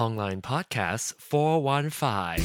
[0.00, 2.42] online podcast 415.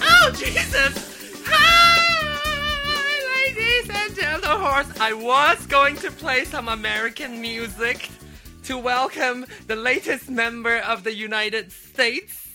[0.00, 1.44] Oh, Jesus!
[1.44, 1.92] Hi,
[3.34, 4.86] ladies and gentlemen.
[4.98, 8.08] I was going to play some American music
[8.68, 12.50] to welcome the latest member of the United States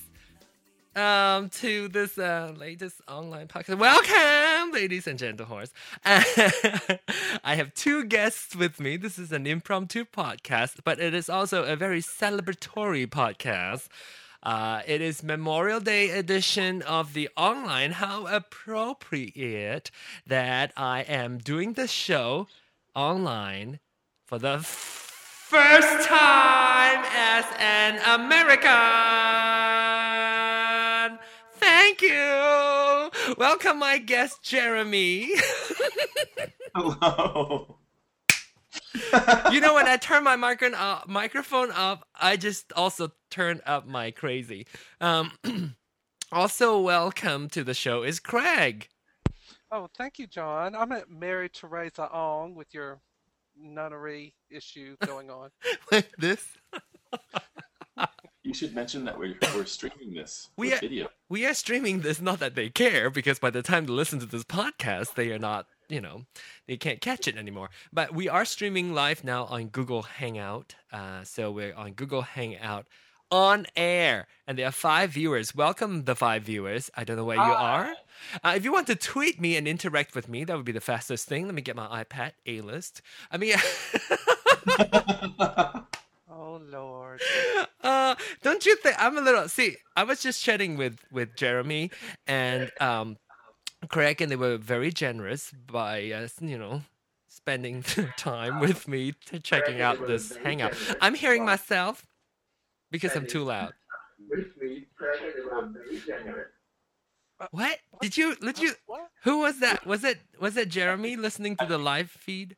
[0.96, 3.80] um, to this uh, latest online podcast.
[3.80, 5.66] Welcome, ladies and gentlemen.
[6.06, 8.96] I have two guests with me.
[8.96, 13.88] This is an impromptu podcast, but it is also a very celebratory podcast.
[14.44, 17.94] Uh, it is Memorial Day edition of the online.
[17.94, 19.90] How appropriate
[20.28, 22.46] that I am doing the show
[22.94, 23.80] online
[24.28, 24.60] for the
[25.54, 28.72] first time as an American.
[31.58, 33.36] Thank you.
[33.38, 35.30] Welcome, my guest, Jeremy.
[36.76, 37.78] Hello.
[39.52, 43.86] you know, when I turn my micro- uh, microphone up, I just also turn up
[43.86, 44.66] my crazy.
[45.00, 45.34] Um,
[46.32, 48.88] also, welcome to the show is Craig.
[49.72, 50.74] Oh, thank you, John.
[50.74, 53.02] I'm at Mary Teresa Ong with your
[53.60, 55.50] nunnery issue going on.
[55.92, 56.46] Like this.
[58.44, 61.08] You should mention that we're, we're streaming this We are- video.
[61.30, 64.26] We are streaming this, not that they care, because by the time they listen to
[64.26, 66.26] this podcast, they are not, you know,
[66.68, 67.70] they can't catch it anymore.
[67.94, 70.76] But we are streaming live now on Google Hangout.
[70.92, 72.86] Uh, so we're on Google Hangout
[73.34, 75.56] on air, and there are five viewers.
[75.56, 76.92] Welcome, the five viewers.
[76.96, 77.96] I don't know where you are.
[78.44, 80.80] Uh, if you want to tweet me and interact with me, that would be the
[80.80, 81.46] fastest thing.
[81.48, 83.02] Let me get my iPad A list.
[83.32, 83.56] I mean,
[86.30, 87.20] Oh, Lord.
[87.84, 89.48] uh, don't you think I'm a little?
[89.50, 91.90] See, I was just chatting with with Jeremy
[92.28, 93.18] and um,
[93.90, 96.84] Craig, and they were very generous by uh, you know
[97.28, 97.84] spending
[98.18, 100.74] time with me to checking out this hangout.
[101.02, 102.06] I'm hearing myself
[102.94, 103.74] because I'm too loud.
[107.52, 108.36] What did you?
[108.36, 108.72] Did you?
[108.86, 109.10] What?
[109.24, 109.86] Who was that?
[109.86, 112.56] Was it was it Jeremy listening to the live feed?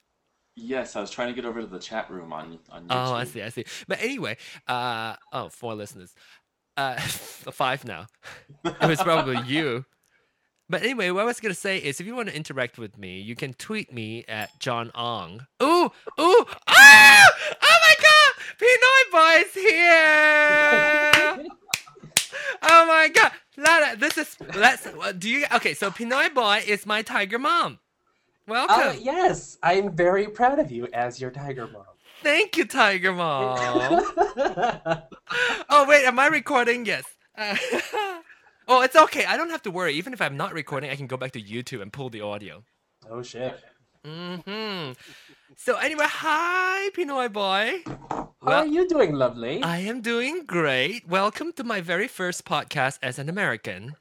[0.55, 2.87] yes, I was trying to get over to the chat room on on YouTube.
[2.91, 3.65] Oh, I see, I see.
[3.87, 4.37] But anyway,
[4.67, 6.13] uh, oh, four listeners,
[6.77, 8.07] uh, five now.
[8.65, 9.85] It was probably you.
[10.67, 13.19] But anyway, what I was gonna say is, if you want to interact with me,
[13.19, 15.45] you can tweet me at John Ong.
[15.61, 17.23] Ooh, ooh, ah!
[18.61, 21.47] Oh Pinoy boy's here!
[22.63, 24.87] oh my God, Lana, this is let's.
[25.17, 25.73] Do you okay?
[25.73, 27.79] So Pinoy boy is my tiger mom.
[28.47, 28.89] Welcome.
[28.89, 31.85] Uh, yes, I'm very proud of you as your tiger mom.
[32.23, 34.03] Thank you, tiger mom.
[35.69, 36.85] Oh wait, am I recording?
[36.85, 37.03] Yes.
[37.37, 37.57] Uh,
[38.67, 39.25] oh, it's okay.
[39.25, 39.93] I don't have to worry.
[39.95, 42.63] Even if I'm not recording, I can go back to YouTube and pull the audio.
[43.09, 43.59] oh shit.
[44.05, 44.91] Hmm
[45.57, 47.81] So anyway, hi, Pinoy boy.
[47.87, 49.63] How Well- are you doing, lovely?
[49.63, 51.07] I am doing great.
[51.09, 53.95] Welcome to my very first podcast as an American.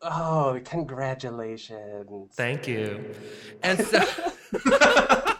[0.00, 2.32] oh, congratulations.
[2.34, 3.12] Thank you.
[3.62, 4.00] And so.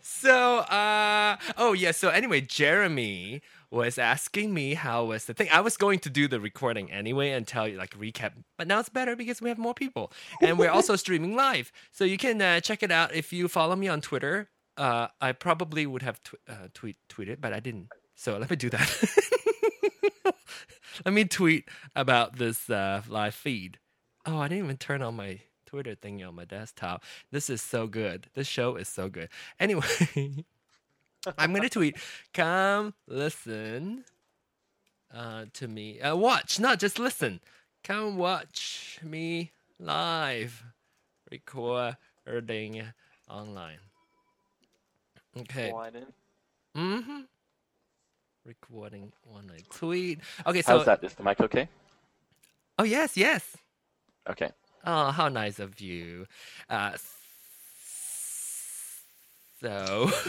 [0.00, 1.92] So, uh, oh yeah.
[1.92, 3.40] So anyway, Jeremy
[3.70, 5.48] was asking me how was the thing.
[5.52, 8.80] I was going to do the recording anyway and tell you like recap, but now
[8.80, 11.72] it's better because we have more people, and we're also streaming live.
[11.92, 14.48] So you can uh, check it out if you follow me on Twitter.
[14.76, 17.88] Uh, I probably would have tw- uh, tweet tweeted, but I didn't.
[18.14, 19.14] So let me do that.
[21.04, 23.78] let me tweet about this uh, live feed.
[24.24, 27.04] Oh, I didn't even turn on my Twitter thingy on my desktop.
[27.30, 28.28] This is so good.
[28.34, 29.28] This show is so good.
[29.60, 29.84] Anyway,
[31.36, 31.96] I'm gonna tweet.
[32.32, 34.04] Come listen
[35.14, 36.00] uh, to me.
[36.00, 37.40] Uh, watch, not just listen.
[37.84, 40.64] Come watch me live
[41.30, 42.82] recording
[43.28, 43.78] online.
[45.36, 45.72] Okay.
[46.76, 47.20] Mm-hmm.
[48.44, 50.20] Recording one night tweet.
[50.46, 51.04] Okay, so How's that?
[51.04, 51.68] Is the mic okay?
[52.78, 53.56] oh yes, yes.
[54.28, 54.50] Okay.
[54.84, 56.26] Oh, how nice of you.
[56.68, 56.92] Uh,
[59.60, 60.10] so.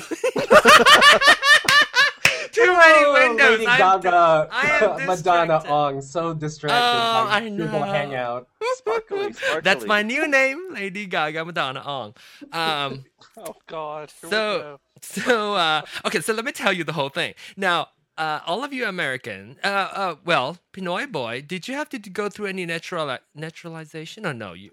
[2.52, 3.50] Too many Oh, windows.
[3.60, 7.84] Lady I'm Gaga, I am Madonna, Ong, so distracted Oh, by I Google know.
[7.86, 8.48] Hangout.
[8.78, 9.62] Sparkly, sparkly.
[9.62, 12.16] That's my new name, Lady Gaga Madonna Ong.
[12.52, 13.06] Um,
[13.38, 14.12] Oh, God.
[14.22, 14.80] Here So- go.
[15.02, 17.34] so uh, okay, so let me tell you the whole thing.
[17.56, 22.00] Now, uh, all of you American, uh, uh, well, Pinoy boy, did you have to
[22.00, 24.54] go through any natural naturalization or no?
[24.54, 24.72] You,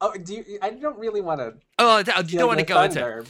[0.00, 1.54] Oh, do you, I don't really want to.
[1.78, 3.24] oh, you don't want to go into.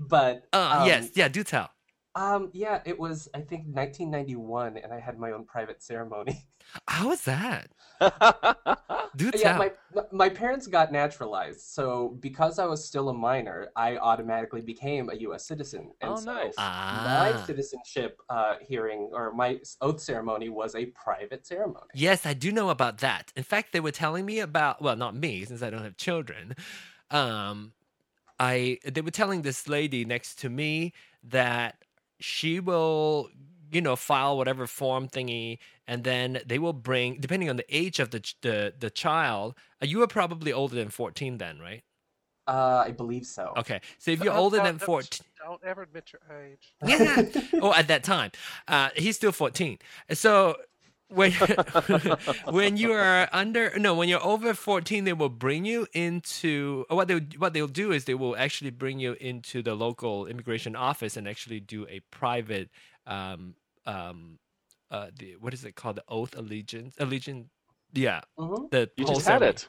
[0.00, 1.70] But Uh, um, yes, yeah, do tell.
[2.14, 6.46] Um, yeah, it was I think 1991, and I had my own private ceremony.
[6.88, 7.70] How was that?
[9.16, 9.40] Do tell.
[9.40, 9.72] yeah, my
[10.12, 15.14] my parents got naturalized, so because I was still a minor, I automatically became a
[15.16, 15.46] U.S.
[15.46, 15.90] citizen.
[16.00, 16.54] And Oh, so nice.
[16.58, 17.02] Ah.
[17.04, 21.90] My citizenship uh, hearing or my oath ceremony was a private ceremony.
[21.94, 23.32] Yes, I do know about that.
[23.36, 26.54] In fact, they were telling me about well, not me since I don't have children.
[27.10, 27.72] Um,
[28.40, 30.92] I they were telling this lady next to me
[31.22, 31.76] that
[32.18, 33.28] she will,
[33.70, 38.00] you know, file whatever form thingy, and then they will bring, depending on the age
[38.00, 39.54] of the the the child.
[39.82, 41.82] Uh, you were probably older than fourteen then, right?
[42.48, 43.52] Uh, I believe so.
[43.58, 45.26] Okay, so if you're Don't- older don't- than don't- fourteen.
[45.46, 46.74] Don't ever admit your age.
[46.86, 47.22] Yeah.
[47.62, 48.30] oh, at that time,
[48.68, 49.78] uh, he's still fourteen.
[50.12, 50.56] So
[51.10, 51.32] when
[52.50, 57.08] when you are under no, when you're over fourteen, they will bring you into what
[57.08, 61.16] they what they'll do is they will actually bring you into the local immigration office
[61.16, 62.70] and actually do a private
[63.06, 63.54] um
[63.86, 64.38] um
[64.90, 67.48] uh the what is it called the oath allegiance allegiance
[67.92, 68.70] yeah Mhm.
[68.70, 69.50] the you whole just had ceremony.
[69.50, 69.68] it.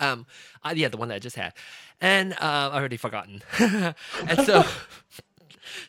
[0.00, 0.26] Um,
[0.62, 1.54] uh, yeah, the one that I just had,
[2.00, 3.42] and uh, I already forgotten.
[3.58, 4.62] and so,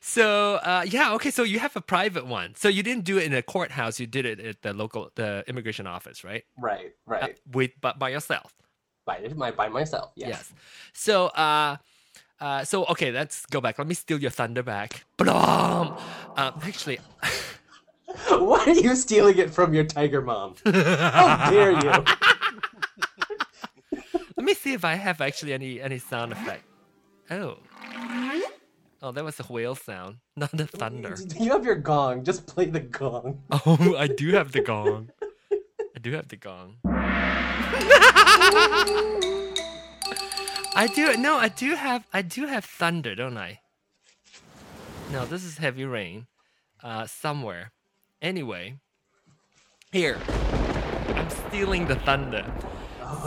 [0.02, 1.31] so uh, yeah, okay.
[1.31, 2.56] So you have a private one.
[2.56, 4.00] So you didn't do it in a courthouse.
[4.00, 6.44] You did it at the local, the immigration office, right?
[6.58, 7.40] Right, Uh, right.
[7.52, 8.54] with but by yourself.
[9.06, 10.12] by my by myself.
[10.16, 10.30] Yes.
[10.30, 10.54] Yes.
[10.94, 11.78] So, uh,
[12.40, 13.78] uh, so okay, let's go back.
[13.80, 15.04] Let me steal your thunder back.
[15.18, 15.96] Blam!
[16.38, 17.00] Um, actually,
[18.30, 20.56] Why are you stealing it from your tiger mom?
[20.66, 22.04] How dare you?
[24.38, 26.64] let me see if I have actually any any sound effect.
[27.31, 27.58] Oh.
[29.01, 31.16] Oh, that was a whale sound, not the thunder.
[31.40, 32.24] You have your gong.
[32.24, 33.42] Just play the gong.
[33.51, 35.12] Oh, I do have the gong.
[35.51, 36.78] I do have the gong.
[40.75, 43.60] I do no, I do have I do have thunder, don't I?
[45.12, 46.28] No, this is heavy rain.
[46.84, 47.72] Uh somewhere.
[48.22, 48.75] Anyway.
[49.92, 50.18] Here.
[51.16, 52.45] I'm stealing the thunder.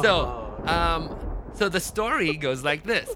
[0.01, 1.19] So, um
[1.55, 3.15] so the story goes like this.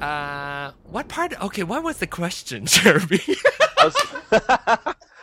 [0.00, 3.20] Uh what part okay, what was the question, Jeremy?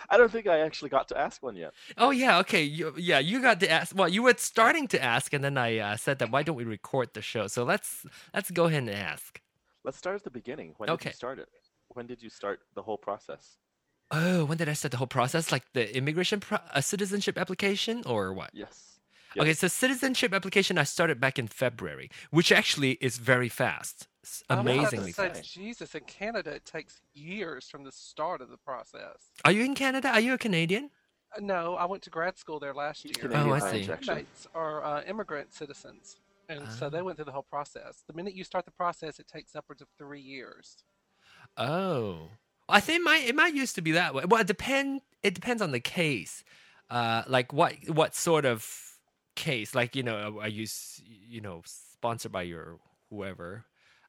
[0.10, 1.74] I, don't think I actually got to ask one yet.
[1.98, 2.64] Oh yeah, okay.
[2.64, 3.96] You, yeah, you got to ask.
[3.96, 6.64] Well, you were starting to ask, and then I uh, said that why don't we
[6.64, 7.48] record the show?
[7.48, 9.42] So let's let's go ahead and ask.
[9.84, 10.74] Let's start at the beginning.
[10.78, 11.10] When did Okay.
[11.10, 11.50] you start it?
[11.90, 13.58] When did you start the whole process?
[14.12, 15.52] Oh, when did I start the whole process?
[15.52, 18.52] Like the immigration, pro- a citizenship application, or what?
[18.54, 19.00] Yes.
[19.38, 24.44] Okay, so citizenship application I started back in February, which actually is very fast, s-
[24.50, 25.54] I was about to amazingly say, fast.
[25.54, 29.32] Jesus, in Canada, it takes years from the start of the process.
[29.46, 30.10] Are you in Canada?
[30.10, 30.90] Are you a Canadian?
[31.36, 33.14] Uh, No, I went to grad school there last year.
[33.18, 33.80] Canadian Oh, I by see.
[33.80, 34.14] injection.
[34.16, 36.20] Roommates are uh, immigrant citizens,
[36.50, 36.90] and so Ah.
[36.90, 38.04] they went through the whole process.
[38.08, 40.84] The minute you start the process, it takes upwards of three years.
[41.58, 42.30] Oh,
[42.68, 44.24] I think it might it might used to be that way.
[44.26, 45.02] Well, it depend.
[45.24, 46.44] It depends on the case.
[46.90, 48.68] Uh, like what what sort of
[49.36, 49.74] case?
[49.76, 50.68] Like you know, are you
[51.06, 52.80] you know sponsored by your
[53.10, 53.66] whoever?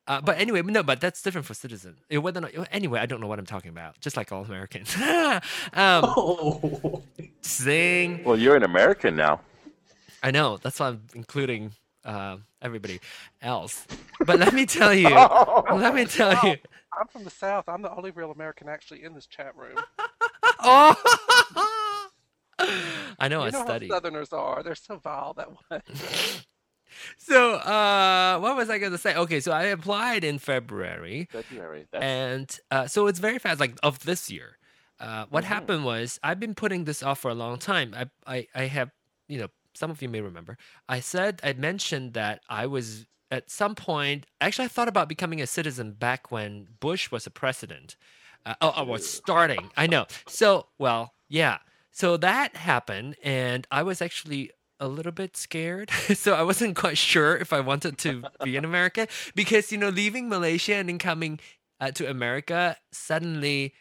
[0.09, 1.97] Uh, but anyway, no, but that's different for citizen.
[2.09, 3.99] It, whether or not, anyway, I don't know what I'm talking about.
[4.01, 4.95] Just like all Americans.
[5.03, 5.41] um,
[5.75, 7.03] Oh.
[7.41, 8.23] sing.
[8.25, 9.41] Well, you're an American now.
[10.23, 10.59] I know.
[10.59, 11.73] That's why I'm including
[12.05, 13.01] uh, everybody
[13.43, 13.87] else.
[14.25, 15.09] But let me tell you.
[15.11, 16.57] let me tell you.
[16.99, 17.69] I'm from the South.
[17.69, 19.77] I'm the only real American actually in this chat room.
[20.69, 20.95] Oh.
[23.19, 23.41] I know.
[23.43, 23.91] you I know studied.
[23.91, 24.63] Southerners are.
[24.63, 25.81] They're so vile that way.
[27.19, 29.15] So, uh, what was I going to say?
[29.15, 31.87] Okay, so I applied in February, February.
[31.91, 34.59] That's, and uh, so it's very fast, like of this year.
[34.99, 35.49] Uh, what Mhm.
[35.49, 37.95] happened was I've been putting this off for a long time.
[37.95, 38.91] I, I, I have,
[39.29, 40.57] you know, some of you may remember.
[40.89, 44.25] I said I mentioned that I was at some point.
[44.41, 47.97] Actually, I thought about becoming a citizen back when Bush was a president.
[48.47, 49.71] Uh, oh, I was starting.
[49.77, 50.07] I know.
[50.29, 51.59] So, well, yeah.
[51.91, 55.91] So that happened, and I was actually a little bit scared.
[56.15, 59.89] so I wasn't quite sure if I wanted to be an American because you know,
[59.89, 61.41] leaving Malaysia and then coming
[61.81, 63.75] uh, to America suddenly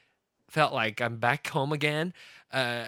[0.50, 2.14] felt like I'm back home again
[2.52, 2.86] uh,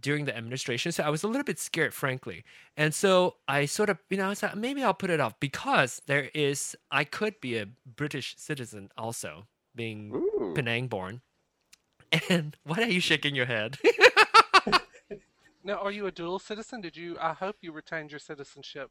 [0.00, 0.92] during the administration.
[0.92, 2.44] So I was a little bit scared, frankly.
[2.76, 5.38] And so I sort of, you know, I was like, maybe I'll put it off
[5.40, 10.52] because there is, I could be a British citizen also, being Ooh.
[10.54, 11.22] Penang born.
[12.30, 13.76] And why are you shaking your head?
[15.68, 16.80] Now, are you a dual citizen?
[16.80, 17.18] Did you?
[17.20, 18.90] I hope you retained your citizenship.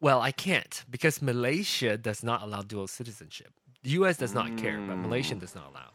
[0.00, 3.52] well, I can't because Malaysia does not allow dual citizenship.
[3.82, 5.90] The US does not care, but Malaysia does not allow.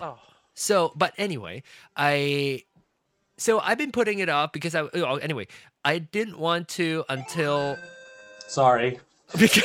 [0.00, 0.20] Oh,
[0.54, 1.64] So, but anyway,
[1.96, 2.62] I
[3.36, 5.48] so I've been putting it off because I oh, anyway,
[5.84, 7.76] I didn't want to until
[8.46, 9.00] Sorry.
[9.36, 9.64] because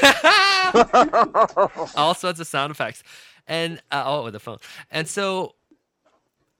[1.95, 3.03] all sorts of sound effects.
[3.45, 4.57] and uh, oh, the phone.
[4.89, 5.53] And so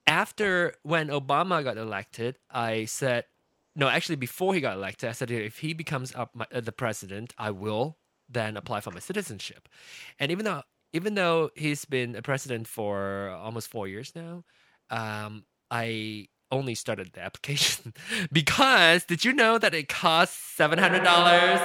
[0.06, 3.24] after when Obama got elected, I said,
[3.74, 6.72] no, actually before he got elected, I said if he becomes up my, uh, the
[6.72, 9.68] president, I will then apply for my citizenship.
[10.18, 14.44] And even though even though he's been a president for almost four years now,
[14.90, 17.94] um, I only started the application
[18.30, 21.60] because did you know that it costs seven hundred dollars?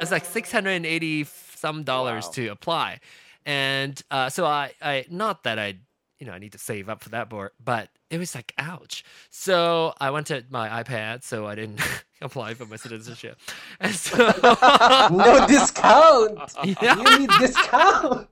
[0.00, 2.32] It's like six hundred and eighty some dollars Wow.
[2.32, 3.00] to apply,
[3.44, 5.76] and uh, so I, I not that I,
[6.20, 7.50] you know, I need to save up for that, board.
[7.64, 9.02] but it was like ouch.
[9.30, 11.80] So I went to my iPad, so I didn't
[12.20, 13.38] apply for my citizenship,
[13.80, 14.16] and so
[15.10, 16.52] No discount.
[16.82, 16.96] Yeah.
[16.96, 18.28] You need discount.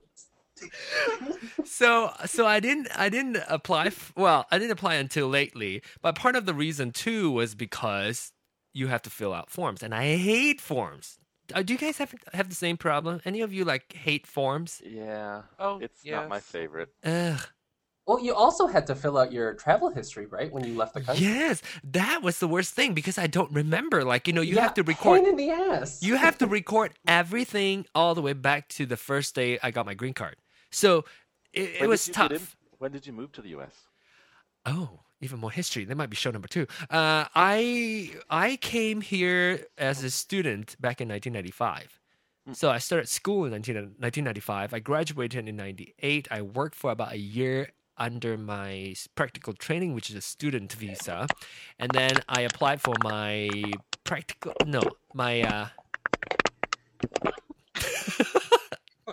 [1.65, 6.15] so so I didn't I didn't apply f- well I didn't apply until lately but
[6.15, 8.33] part of the reason too was because
[8.73, 11.17] you have to fill out forms and I hate forms
[11.55, 14.81] uh, do you guys have have the same problem any of you like hate forms
[14.85, 15.43] Yeah.
[15.57, 16.89] Oh, It's not my favorite.
[17.05, 17.39] Ugh.
[18.09, 21.01] Well, you also had to fill out your travel history, right, when you left the
[21.01, 21.23] country.
[21.27, 24.63] yes that was the worst thing because I don't remember like you know you Yeah,
[24.63, 26.01] have to record Pain in the ass.
[26.01, 29.85] you have to record everything all the way back to the first day I got
[29.85, 30.37] my green card
[30.71, 31.05] so
[31.53, 33.75] it, it was did you get in- tough When did you move to the U.S.?
[34.65, 34.89] Oh,
[35.21, 35.83] even more history.
[35.85, 36.65] That might be show number two.
[36.89, 38.11] Uh, I
[38.47, 41.99] I came here as a student back in 1995.
[42.53, 44.73] So I started school in 19, 1995.
[44.73, 46.27] I graduated in 98.
[46.31, 47.69] I worked for about a year
[47.99, 51.27] under my practical training, which is a student visa.
[51.77, 53.49] And then I applied for my
[54.03, 54.81] practical, no,
[55.13, 55.67] my, uh,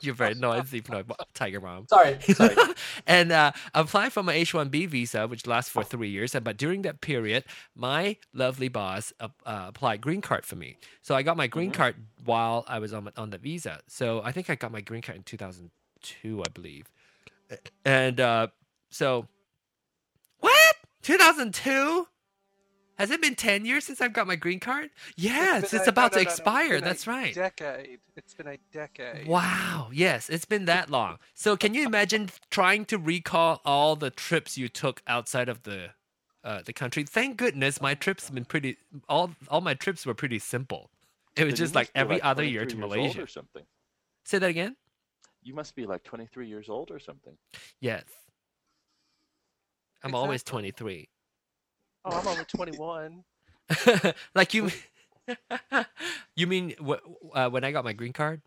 [0.02, 1.02] you're very noisy, no,
[1.34, 2.54] Tiger Mom Sorry, sorry.
[3.06, 6.34] and uh, applied for my H-1B visa, which lasts for three years.
[6.42, 10.76] But during that period, my lovely boss uh, uh, applied green card for me.
[11.02, 13.80] So I got my green card while I was on on the visa.
[13.86, 16.90] So I think I got my green card in 2002, I believe.
[17.84, 18.48] And uh,
[18.90, 19.26] so,
[20.40, 20.76] what?
[21.02, 22.06] 2002?
[22.98, 24.88] Has it been 10 years since I've got my green card?
[25.16, 26.68] Yes, it's, been a- about no, to no, no, expire.
[26.68, 27.34] been a That's right.
[27.34, 27.98] Decade.
[28.16, 29.26] It's been a decade.
[29.26, 29.90] Wow.
[29.92, 31.18] Yes, it's been that long.
[31.34, 35.90] So can you imagine trying to recall all the trips you took outside of the
[36.42, 37.02] uh, the country?
[37.04, 38.78] Thank goodness my trips have been pretty
[39.10, 40.88] all all my trips were pretty simple.
[41.36, 43.22] It was Then just like must be, every other year to years old Malaysia.
[43.22, 43.64] or something.
[44.24, 44.74] Say that again?
[45.42, 47.36] You must be like 23 years old or something.
[47.78, 48.04] Yes.
[50.02, 51.08] I'm always 23.
[52.04, 53.24] Oh, I'm only 21.
[54.34, 54.70] like you
[56.36, 56.74] You mean
[57.34, 58.42] uh, when I got my green card?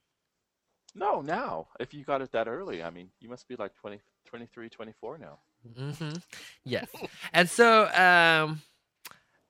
[0.96, 1.68] No, now.
[1.80, 5.18] If you got it that early, I mean, you must be like 20, 23, 24
[5.18, 5.40] now.
[5.78, 6.16] Mm-hmm.
[6.64, 6.88] Yes.
[7.34, 8.62] and so, um,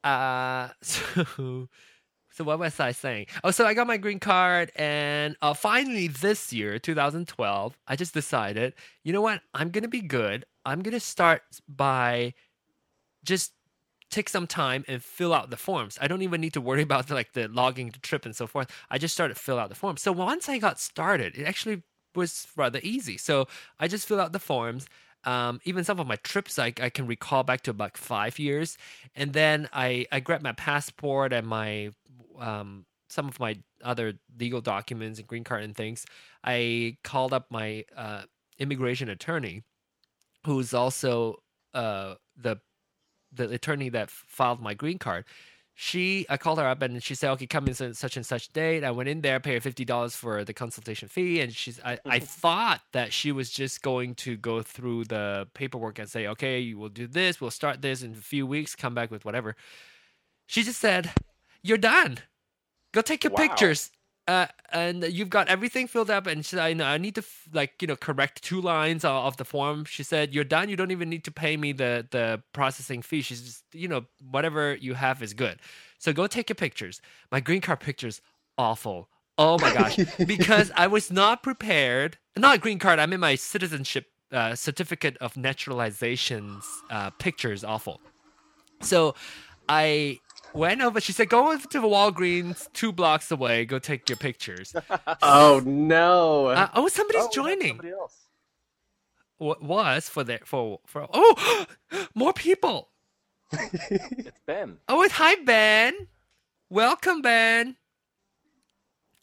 [0.04, 1.70] uh, so,
[2.32, 3.28] so what was I saying?
[3.44, 8.14] Oh, so I got my green card, and uh, finally this year, 2012, I just
[8.14, 9.42] decided, you know what?
[9.54, 10.46] I'm gonna be good.
[10.70, 12.34] I'm gonna start by
[13.24, 13.54] just
[14.10, 15.98] take some time and fill out the forms.
[16.02, 18.72] I don't even need to worry about like the logging the trip and so forth.
[18.90, 20.02] I just started to fill out the forms.
[20.02, 21.84] So once I got started, it actually
[22.16, 23.18] was rather easy.
[23.18, 23.48] So
[23.80, 24.88] I just fill out the forms.
[25.26, 28.78] Um, even some of my trips, I, I can recall back to about five years,
[29.16, 31.92] and then I I grabbed my passport and my
[32.40, 36.06] um, some of my other legal documents and green card and things.
[36.44, 38.24] I called up my uh,
[38.60, 39.64] immigration attorney,
[40.46, 41.42] who's also
[41.74, 42.60] uh, the
[43.32, 45.26] the attorney that filed my green card.
[45.82, 48.84] She, I called her up and she said, "Okay, come in such and such date."
[48.84, 51.80] I went in there, paid her fifty dollars for the consultation fee, and she's.
[51.86, 56.28] I, I thought that she was just going to go through the paperwork and say,
[56.28, 57.40] "Okay, you will do this.
[57.40, 58.76] We'll start this in a few weeks.
[58.76, 59.56] Come back with whatever."
[60.48, 61.12] She just said,
[61.64, 62.18] "You're done.
[62.92, 63.48] Go take your Wow.
[63.48, 63.90] pictures."
[64.30, 67.22] Uh, and you've got everything filled up, and she said, I, know, I need to
[67.22, 69.86] f- like you know correct two lines of, of the form.
[69.86, 70.70] She said, "You're done.
[70.70, 74.06] You don't even need to pay me the the processing fee." She's just you know
[74.30, 75.58] whatever you have is good.
[75.98, 77.02] So go take your pictures.
[77.32, 78.22] My green card pictures
[78.56, 79.10] awful.
[79.40, 82.20] Oh my gosh, because I was not prepared.
[82.38, 83.00] Not green card.
[83.00, 88.00] I mean my citizenship uh, certificate of naturalization's uh, pictures awful.
[88.82, 89.16] So
[89.68, 90.20] I
[90.54, 91.00] went over.
[91.02, 93.66] She said, "Go over to the Walgreens two blocks away.
[93.66, 94.76] Go take your pictures."
[95.22, 96.48] oh no.
[96.48, 97.70] Uh, oh, somebody's Oh, joining.
[97.70, 98.16] Somebody else.
[99.38, 101.08] What was for the for for?
[101.14, 101.66] Oh,
[102.16, 102.90] more people.
[103.52, 104.78] It's Ben.
[104.88, 106.08] Oh, it's hi Ben.
[106.70, 107.78] Welcome Ben.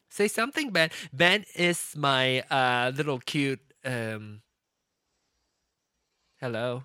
[0.08, 0.90] Say something, Ben.
[1.12, 4.40] Ben is my uh little cute um.
[6.40, 6.84] Hello.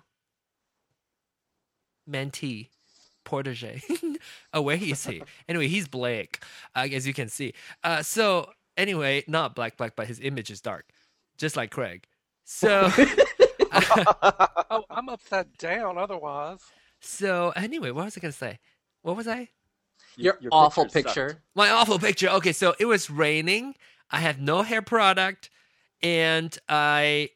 [2.08, 2.68] Mentee.
[3.24, 3.82] Protege.
[4.54, 5.22] oh, where is he?
[5.48, 6.42] Anyway, he's Blake,
[6.74, 7.52] uh, as you can see.
[7.84, 10.86] Uh, so anyway, not black, black, but his image is dark,
[11.38, 12.04] just like Craig.
[12.44, 12.90] So,
[14.70, 16.60] Oh, I'm upside down otherwise.
[17.00, 18.58] so anyway, what was I gonna say?
[19.02, 19.48] What was I?
[20.16, 21.06] Your, Your awful picture sucked.
[21.06, 21.42] picture.
[21.54, 22.28] My awful picture.
[22.28, 23.74] Okay, so it was raining.
[24.10, 25.48] I had no hair product,
[26.02, 27.30] and I,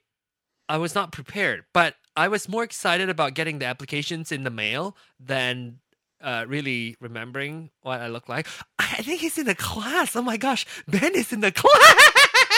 [0.68, 1.64] I was not prepared.
[1.72, 5.78] But I was more excited about getting the applications in the mail than
[6.20, 8.46] uh, really remembering what I look like.
[8.78, 10.16] I think he's in the class.
[10.16, 12.12] Oh my gosh, Ben is in the class.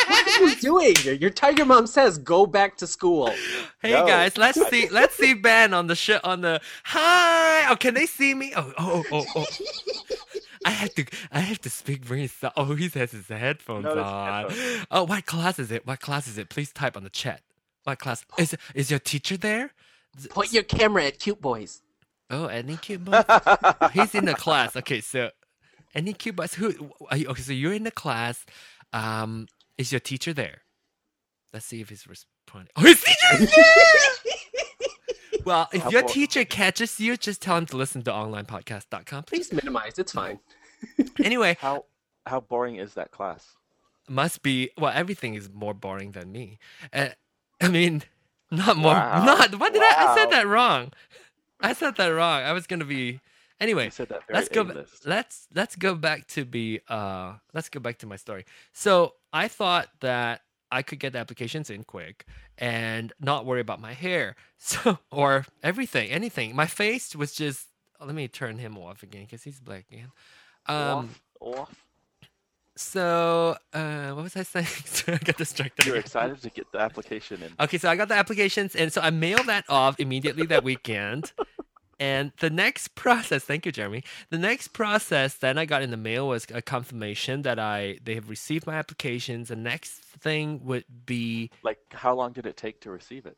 [0.06, 0.94] What are you doing?
[1.20, 3.30] Your tiger mom says go back to school.
[3.82, 4.06] Hey No.
[4.06, 4.88] guys, let's see.
[4.90, 6.18] Let's see Ben on the show.
[6.24, 7.70] On the hi.
[7.70, 8.52] Oh, can they see me?
[8.56, 9.46] Oh, oh, oh, oh.
[10.64, 11.04] I have to.
[11.32, 12.54] I have to speak very soft.
[12.56, 14.44] Oh, he has his headphones No, on.
[14.50, 14.86] headphones.
[14.90, 15.86] Oh, what class is it?
[15.86, 16.48] What class is it?
[16.48, 17.42] Please type on the chat.
[17.84, 18.56] What class is?
[18.74, 19.72] Is your teacher there?
[20.30, 21.82] Point your camera at cute boys.
[22.30, 23.24] Oh, any cute boys?
[23.92, 24.76] He's in the class.
[24.76, 25.30] Okay, so
[25.94, 26.54] any cute boys?
[26.54, 26.90] Who?
[27.10, 28.44] Are you, okay, so you're in the class.
[28.92, 29.46] Um,
[29.78, 30.62] is your teacher there?
[31.52, 32.70] Let's see if he's responding.
[32.76, 35.42] Oh, his teacher is there!
[35.46, 39.22] well, if How your bo- teacher catches you, just tell him to listen to onlinepodcast.com,
[39.24, 39.48] please.
[39.48, 39.98] Please minimize.
[39.98, 40.40] It's fine.
[41.24, 41.86] Anyway, How
[42.26, 43.56] how boring is that class?
[44.08, 44.92] must be well.
[44.94, 46.58] Everything is more boring than me.
[46.92, 47.08] Uh,
[47.60, 48.02] I mean,
[48.50, 48.94] not more.
[48.94, 49.24] Wow.
[49.24, 49.54] Not.
[49.58, 50.12] What did I?
[50.12, 50.92] I said that wrong.
[51.60, 52.42] I said that wrong.
[52.42, 53.20] I was gonna be.
[53.60, 54.62] Anyway, You said that very let's go.
[54.62, 55.06] A-list.
[55.06, 56.80] Let's let's go back to be.
[56.88, 58.44] Uh, let's go back to my story.
[58.72, 62.24] So I thought that I could get the applications in quick
[62.56, 64.36] and not worry about my hair.
[64.60, 66.54] So or everything, anything.
[66.56, 67.66] My face was just.
[68.00, 70.10] Let me turn him off again because he's black again.
[70.66, 71.10] Um.
[71.40, 71.84] off, off.
[72.78, 74.66] So uh, what was I saying?
[75.20, 75.84] I got distracted.
[75.84, 77.52] You're excited to get the application in.
[77.58, 81.32] Okay, so I got the applications, and so I mailed that off immediately that weekend.
[81.98, 84.04] And the next process, thank you, Jeremy.
[84.30, 88.14] The next process then I got in the mail was a confirmation that I they
[88.14, 89.48] have received my applications.
[89.48, 93.36] The next thing would be Like, how long did it take to receive it?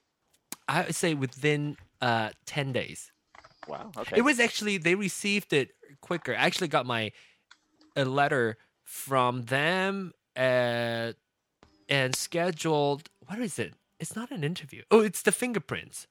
[0.68, 3.10] I would say within uh, ten days.
[3.66, 3.90] Wow.
[3.96, 4.18] Okay.
[4.18, 5.70] It was actually they received it
[6.02, 6.32] quicker.
[6.34, 7.12] I actually got my
[7.96, 8.58] a letter
[8.90, 11.12] from them uh,
[11.88, 13.08] and scheduled.
[13.26, 13.74] What is it?
[14.00, 14.82] It's not an interview.
[14.90, 16.08] Oh, it's the fingerprints.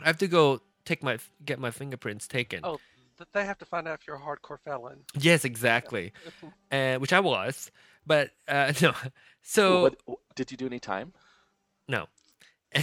[0.00, 2.60] I have to go take my get my fingerprints taken.
[2.62, 2.78] Oh,
[3.18, 5.00] th- they have to find out if you're a hardcore felon.
[5.18, 6.12] Yes, exactly.
[6.72, 7.70] Uh, which I was,
[8.04, 8.92] but uh, no.
[9.42, 11.12] So what, w- did you do any time?
[11.88, 12.06] no.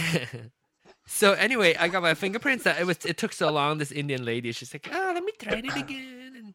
[1.06, 2.64] so anyway, I got my fingerprints.
[2.64, 3.04] That it was.
[3.04, 3.76] It took so long.
[3.76, 6.52] This Indian lady, she's like, "Oh, let me try it again."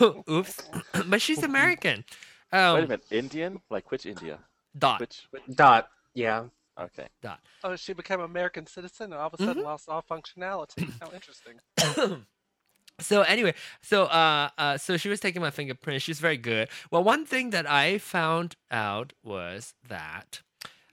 [0.30, 0.62] oops,
[1.06, 2.04] but she's American.
[2.52, 3.04] Um, Wait a minute.
[3.10, 3.60] Indian?
[3.70, 4.38] Like which India?
[4.78, 5.00] Dot.
[5.00, 5.26] Which?
[5.30, 5.42] which?
[5.54, 5.88] Dot.
[6.14, 6.44] Yeah.
[6.80, 7.06] Okay.
[7.22, 7.40] Dot.
[7.64, 9.46] Oh, she became American citizen and all of a Mm-hmm.
[9.46, 10.90] sudden lost all functionality.
[11.00, 11.54] How interesting.
[13.00, 16.02] so anyway, so uh, uh, so she was taking my fingerprint.
[16.02, 16.68] She's very good.
[16.90, 20.40] Well, one thing that I found out was that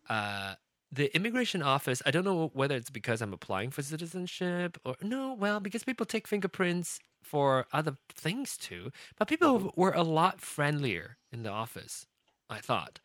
[0.10, 0.56] uh,
[0.92, 2.02] the immigration office.
[2.06, 5.34] I don't know whether it's because I'm applying for citizenship or no.
[5.34, 8.92] Well, because people take fingerprints for other things too.
[9.18, 12.06] But people were a lot friendlier in the office.
[12.50, 13.00] I thought.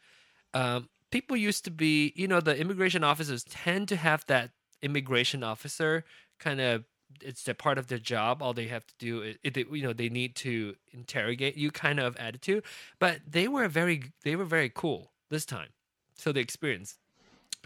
[0.54, 4.50] Um, people used to be, you know, the immigration officers tend to have that
[4.82, 6.04] immigration officer
[6.38, 6.84] kind of
[7.22, 8.42] it's a part of their job.
[8.42, 12.00] All they have to do is, it, you know, they need to interrogate you, kind
[12.00, 12.64] of attitude.
[12.98, 15.68] But they were very, they were very cool this time.
[16.16, 16.96] So the experience.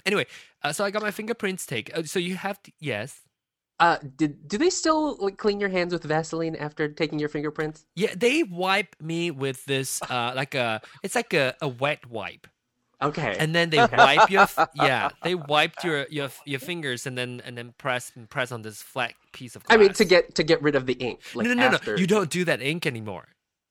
[0.05, 0.27] Anyway,
[0.63, 1.95] uh, so I got my fingerprints taken.
[1.95, 3.21] Uh, so you have to, yes,
[3.81, 7.87] Uh, did do they still like clean your hands with Vaseline after taking your fingerprints?
[7.95, 8.13] yeah.
[8.17, 12.47] They wipe me with this, uh, like a, it's like a, a wet wipe.
[13.01, 13.37] Okay.
[13.39, 17.41] and then they wipe your f- yeah they wiped your your your fingers and then
[17.45, 20.61] and then press press on this flat piece of I mean to get to get
[20.63, 21.21] rid of the ink.
[21.33, 21.93] Like no no no after...
[21.93, 23.29] no you don't do that ink anymore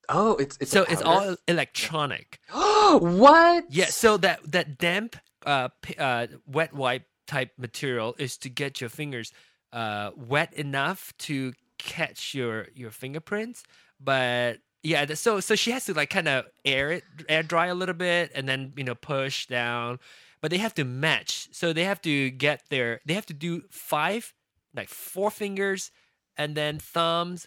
[0.08, 3.00] Oh, it's it's so it's all electronic all.
[3.00, 3.64] what?
[3.68, 5.68] yeah so that that damp uh,
[5.98, 9.32] uh wet wipe type material is to get your fingers
[9.72, 13.62] uh wet enough to catch your your fingerprints
[14.00, 17.74] but yeah so so she has to like kind of air it air dry a
[17.74, 19.98] little bit and then you know push down
[20.40, 21.48] but they have to match.
[21.52, 24.32] So they have to get their they have to do five
[24.74, 25.90] like four fingers
[26.36, 27.46] and then thumbs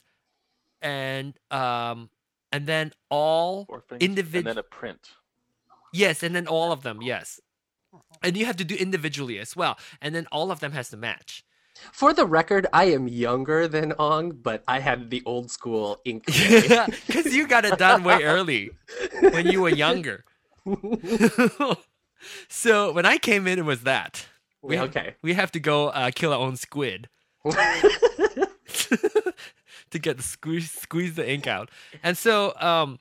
[0.82, 2.10] and um
[2.52, 3.66] and then all
[4.00, 5.12] individual And then a print.
[5.94, 7.40] yes and then all of them yes.
[8.24, 10.98] And you have to do individually as well and then all of them has to
[10.98, 11.44] match
[11.92, 16.26] For the record, I am younger than Ong, but I had the old school ink.
[17.08, 18.72] because you got it done way early
[19.22, 20.24] when you were younger
[22.48, 24.28] so when i came in it was that
[24.62, 25.16] we have, okay.
[25.24, 27.10] we have to go uh, kill our own squid
[27.44, 28.48] to
[30.00, 31.72] get the squeeze squeeze the ink out
[32.04, 33.00] and so um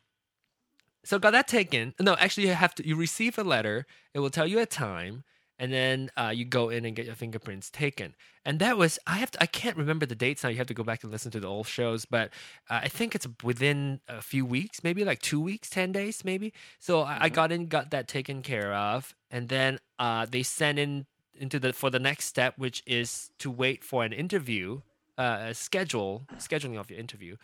[1.02, 1.94] so got that taken.
[1.98, 2.86] No, actually, you have to.
[2.86, 3.86] You receive a letter.
[4.14, 5.24] It will tell you a time,
[5.60, 8.14] and then uh, you go in and get your fingerprints taken.
[8.46, 10.48] And that was I have to, I can't remember the dates now.
[10.48, 12.30] You have to go back and listen to the old shows, but
[12.70, 16.52] uh, I think it's within a few weeks, maybe like two weeks, ten days, maybe.
[16.78, 17.34] So I, I Mhm.
[17.34, 21.06] got in, got that taken care of, and then uh, they sent in
[21.38, 24.80] into the for the next step, which is to wait for an interview,
[25.18, 27.36] uh, a schedule scheduling of your interview,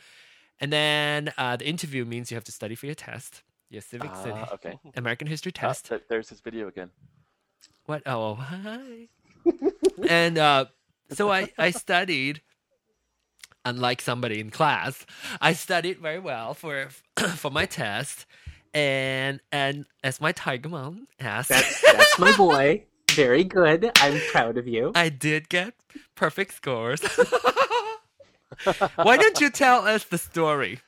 [0.61, 4.25] and then uh, the interview means you have to study for your test, your civics
[4.25, 4.79] and Ah, okay.
[4.97, 5.89] American history Ah, test.
[5.89, 6.91] th- there's his video again.
[7.87, 8.03] What?
[8.07, 9.09] Oh, hi.
[10.09, 10.67] and uh,
[11.11, 12.43] so I, I studied,
[13.65, 15.07] unlike somebody in class,
[15.41, 16.89] I studied very well for
[17.37, 18.27] for my test.
[18.75, 22.85] And and as my tiger mom asked, That's that's my boy.
[23.13, 23.91] Very good.
[23.97, 24.93] I'm proud of you.
[24.95, 25.75] I did get
[26.15, 27.01] perfect scores.
[28.97, 30.81] Why don't you tell us the story?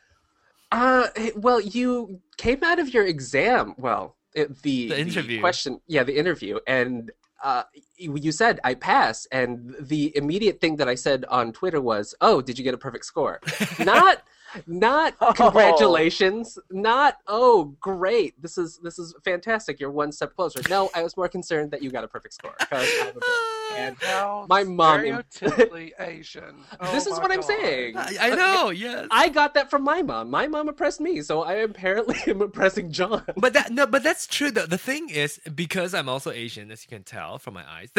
[0.70, 3.74] Uh, well, you came out of your exam.
[3.78, 5.40] Well, it, the The interview.
[5.40, 7.10] question, yeah, the interview, and
[7.42, 7.62] uh,
[7.96, 12.14] you you said I passed, and the immediate thing that I said on Twitter was,
[12.20, 13.40] "Oh, did you get a perfect score?"
[13.78, 14.22] Not,
[14.66, 15.32] not Oh.
[15.32, 19.80] congratulations, not oh great, this is this is fantastic.
[19.80, 20.60] You're one step closer.
[20.68, 23.22] No, I was more concerned that you got a perfect score because I'm a bitch.
[23.76, 26.64] And How My mom im- stereotypically Asian.
[26.80, 27.96] Oh this is my what I'm saying.
[27.96, 29.06] I, I know, yes.
[29.10, 30.30] I got that from my mom.
[30.30, 33.22] My mom oppressed me, so I apparently am oppressing John.
[33.36, 34.50] But that no, but that's true.
[34.50, 34.66] though.
[34.66, 37.90] the thing is, because I'm also Asian, as you can tell from my eyes,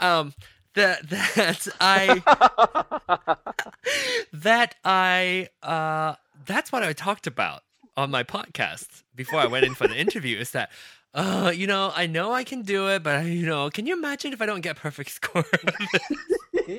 [0.00, 0.32] um,
[0.74, 2.22] that that I
[4.32, 6.14] that I uh,
[6.46, 7.62] that's what I talked about
[7.96, 10.38] on my podcast before I went in for the interview.
[10.38, 10.70] Is that.
[11.12, 14.32] Uh, you know, I know I can do it, but you know, can you imagine
[14.32, 15.44] if I don't get perfect score?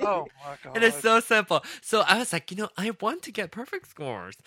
[0.02, 0.78] Oh my god.
[0.78, 1.62] It is so simple.
[1.82, 4.38] So I was like, you know, I want to get perfect scores,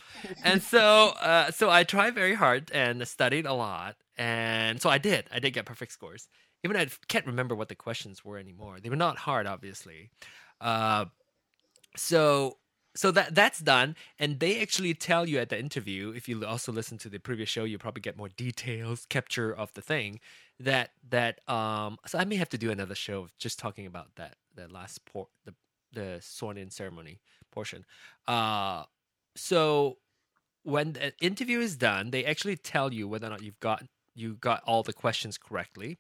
[0.43, 4.97] and so uh, so I tried very hard and studied a lot, and so I
[4.97, 5.27] did.
[5.31, 6.29] I did get perfect scores.
[6.65, 8.79] Even I can't remember what the questions were anymore.
[8.83, 10.11] They were not hard, obviously.
[10.61, 11.07] Uh,
[11.97, 12.57] so
[12.97, 16.13] so that that's done, and they actually tell you at the interview.
[16.15, 19.73] If you also listen to the previous show, you probably get more details, capture of
[19.75, 20.21] the thing.
[20.61, 21.99] That that um.
[22.07, 25.05] So I may have to do another show of just talking about that that last
[25.05, 25.55] port the
[25.93, 27.85] the sworn in ceremony portion.
[28.27, 28.85] Uh,
[29.37, 29.99] so
[30.63, 33.83] when the interview is done, they actually tell you whether or not you've got
[34.15, 35.99] you got all the questions correctly,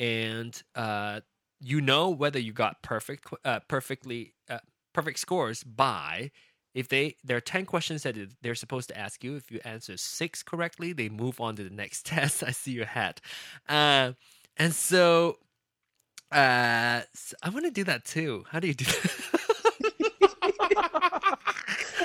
[0.00, 1.20] and uh,
[1.60, 4.58] you know whether you got perfect uh, perfectly uh,
[4.94, 6.32] perfect scores by
[6.74, 9.36] if they there are 10 questions that they're supposed to ask you.
[9.36, 12.42] If you answer six correctly they move on to the next test.
[12.42, 13.20] I see your hat.
[13.68, 14.12] Uh,
[14.56, 15.38] and so
[16.32, 18.44] uh s- i want to do that too.
[18.50, 19.16] How do you do that?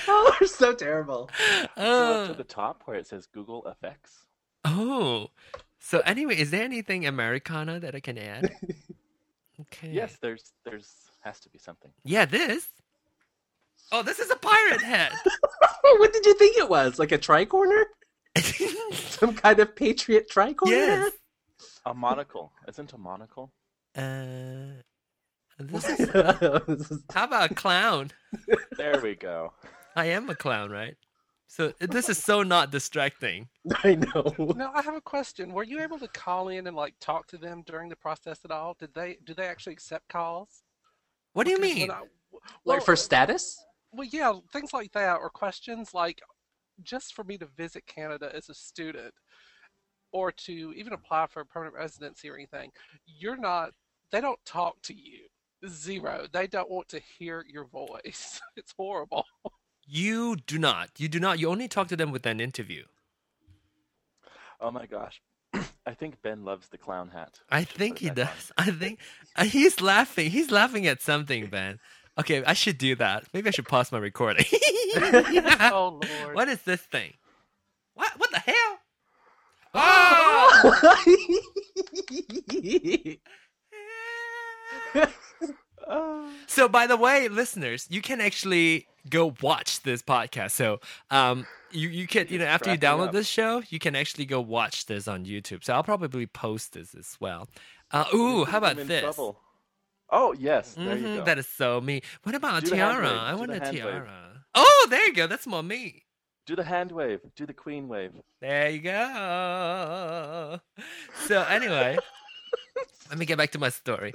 [0.08, 1.29] Oh, we're so terrible.
[1.75, 4.25] Go up to the top where it says Google Effects.
[4.63, 5.31] oh
[5.89, 8.43] so anyway is there anything americana that i can add
[9.63, 10.89] okay Yes, there's there's
[11.23, 11.91] has to be something.
[12.03, 12.67] yeah this
[13.91, 15.11] oh this is a pirate head.
[15.99, 16.99] what did you think it was?
[16.99, 17.83] Like a tricorner?
[19.19, 20.69] Some kind of patriot tricorner?
[20.71, 21.11] yes
[21.85, 22.51] A monocle.
[22.67, 23.45] Isn't a monocle?
[23.95, 24.81] uh
[25.59, 28.11] This is- how about a clown
[28.77, 29.53] There we go.
[29.95, 30.97] I am a clown, right?
[31.47, 33.47] So uh, this is so not distracting.
[33.84, 34.34] I know.
[34.55, 35.53] Now I have a question.
[35.53, 38.51] Were you able to call in and like talk to them during the process at
[38.51, 38.75] all?
[38.79, 40.63] Did they do they actually accept calls?
[41.34, 41.91] What do you Because mean?
[41.91, 42.01] I-
[42.65, 43.58] Like for status?
[43.91, 46.21] Well, yeah, things like that, or questions like
[46.84, 49.13] just for me to visit Canada as a student,
[50.12, 52.71] or to even apply for a permanent residency or anything.
[53.05, 53.71] You're not.
[54.12, 55.27] They don't talk to you.
[55.67, 56.25] Zero.
[56.31, 58.41] They don't want to hear your voice.
[58.58, 59.25] It's horrible.
[59.87, 60.89] You do not.
[60.97, 61.39] You do not.
[61.39, 62.85] You only talk to them with an interview.
[64.59, 65.21] Oh my gosh.
[65.85, 67.39] I think Ben loves the clown hat.
[67.51, 68.51] I think he does.
[68.57, 68.99] I think
[69.35, 70.31] uh, he's laughing.
[70.31, 71.79] He's laughing at something, Ben.
[72.17, 73.25] Okay, I should do that.
[73.33, 74.45] Maybe I should pause my recording.
[74.97, 76.35] oh Lord.
[76.35, 77.13] what is this thing?
[77.93, 78.13] What?
[78.17, 78.79] What the hell?
[79.73, 81.05] Oh!
[85.87, 86.31] Oh.
[86.47, 90.51] So, by the way, listeners, you can actually go watch this podcast.
[90.51, 90.79] So,
[91.11, 94.39] um, you you can you know after you download this show, you can actually go
[94.41, 95.63] watch this on YouTube.
[95.63, 97.47] So, I'll probably post this as well.
[97.91, 99.01] Uh, ooh, how about this?
[99.01, 99.39] trouble.
[100.11, 101.23] Oh yes, there you Mhm, go.
[101.25, 102.01] That is so me.
[102.23, 103.09] What about Do tiara?
[103.09, 103.81] I do want a hand wave.
[103.83, 104.43] tiara.
[104.53, 105.27] Oh, there you go.
[105.27, 106.03] That's more me.
[106.45, 107.21] Do the hand wave.
[107.35, 108.11] Do the queen wave.
[108.39, 110.59] There you go.
[111.27, 111.97] So anyway,
[113.09, 114.13] let me get back to my story.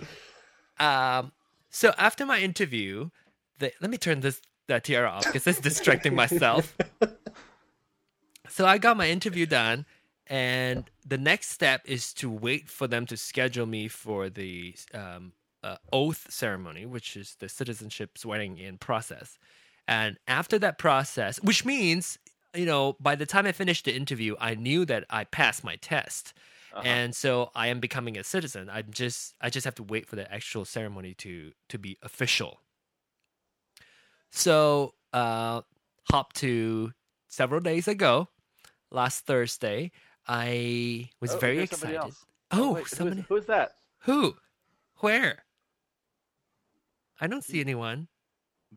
[0.79, 1.33] Um,
[1.71, 3.11] so after my interview,
[3.59, 4.41] the, let me turn this
[4.75, 6.77] the tiara off because it's distracting myself.
[8.49, 9.87] So I got my interview done,
[10.27, 15.33] and the next step is to wait for them to schedule me for the um,
[15.63, 19.39] uh, oath ceremony, which is the citizenship swearing in process.
[19.87, 22.19] And after that process, which means,
[22.55, 25.77] you know, by the time I finished the interview, I knew that I passed my
[25.77, 26.35] test.
[26.73, 26.83] Uh-huh.
[26.85, 28.69] And so I am becoming a citizen.
[28.71, 32.61] I'm just I just have to wait for the actual ceremony to to be official.
[34.31, 35.63] So uh
[36.11, 36.93] hop to
[37.29, 38.29] several days ago,
[38.91, 39.91] last Thursday,
[40.27, 41.97] I was Oh, very excited.
[41.97, 42.25] else.
[42.51, 43.73] Oh, wait, somebody who is that?
[44.01, 44.37] who?
[44.97, 45.45] Where?
[47.21, 48.09] I don't see anyone.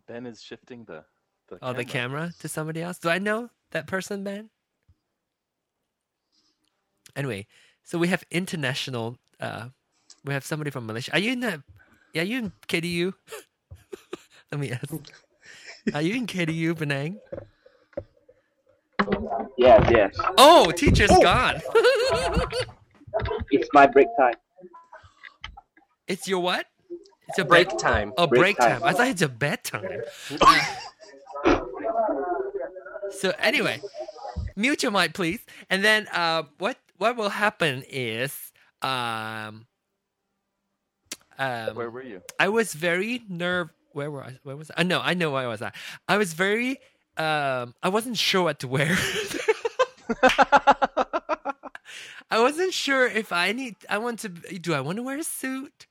[0.07, 1.05] Ben is shifting the
[1.47, 2.97] the Oh, the camera to somebody else.
[2.99, 4.49] Do I know that person, Ben?
[7.15, 7.47] Anyway,
[7.83, 9.17] so we have international.
[9.39, 9.69] Uh,
[10.25, 11.13] we have somebody from Malaysia.
[11.13, 11.61] Are you in that?
[12.13, 13.13] Yeah, you in KDU?
[14.51, 15.22] Let me ask.
[15.93, 17.19] Are you in KDU, Penang?
[19.57, 20.15] Yes, yes.
[20.37, 21.61] Oh, teacher's gone.
[23.51, 24.33] It's my break time.
[26.07, 26.65] it's your what?
[27.27, 28.13] It's a Break bed- time.
[28.17, 28.81] Oh, break Break time.
[28.81, 28.89] time.
[28.89, 30.01] I thought it's a bedtime.
[33.11, 33.81] so anyway,
[34.55, 35.39] mute your mic, please.
[35.69, 39.65] And then uh, what what will happen is um,
[41.39, 42.21] um Where were you?
[42.39, 43.69] I was very nerve.
[43.93, 44.37] Where were I?
[44.43, 44.81] Where was I?
[44.81, 45.75] Uh, no, I know where I was at.
[46.07, 46.79] I was very.
[47.15, 48.97] Um, I wasn't sure what to wear.
[52.31, 53.75] I wasn't sure if I need.
[53.89, 54.29] I want to.
[54.29, 55.85] Do I want to wear a suit?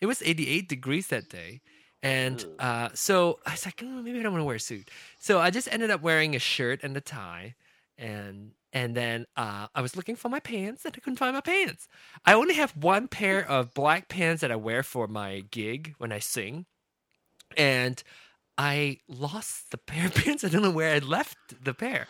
[0.00, 1.60] It was 88 degrees that day,
[2.02, 4.90] and uh, so I was like, oh, maybe I don't want to wear a suit.
[5.18, 7.56] So I just ended up wearing a shirt and a tie,
[7.98, 11.40] and and then uh, I was looking for my pants, and I couldn't find my
[11.40, 11.88] pants.
[12.24, 16.12] I only have one pair of black pants that I wear for my gig when
[16.12, 16.66] I sing,
[17.56, 18.02] and
[18.58, 20.44] I lost the pair of pants.
[20.44, 22.06] I don't know where I left the pair,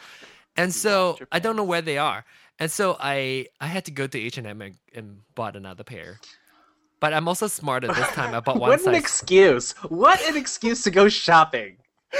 [0.57, 2.25] and so I don't know where they are.
[2.59, 4.63] And so I I had to go to H and M
[4.95, 6.21] and bought another pair.
[7.01, 8.35] But I'm also smarter this time.
[8.35, 8.97] I bought one what an size.
[8.97, 9.73] excuse!
[9.89, 11.79] What an excuse to go shopping!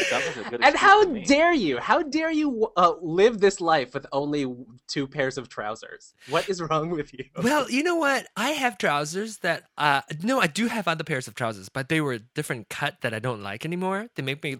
[0.00, 1.78] It sounds like And how dare you?
[1.78, 4.46] How dare you uh, live this life with only
[4.86, 6.14] two pairs of trousers?
[6.28, 7.24] What is wrong with you?
[7.42, 8.26] Well, you know what?
[8.36, 12.00] I have trousers that uh no, I do have other pairs of trousers, but they
[12.00, 14.08] were a different cut that I don't like anymore.
[14.14, 14.58] They make me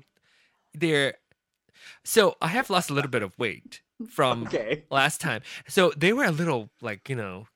[0.75, 1.15] they're
[2.05, 4.85] so I have lost a little bit of weight from okay.
[4.91, 5.43] last time.
[5.67, 7.49] So they were a little like, you know,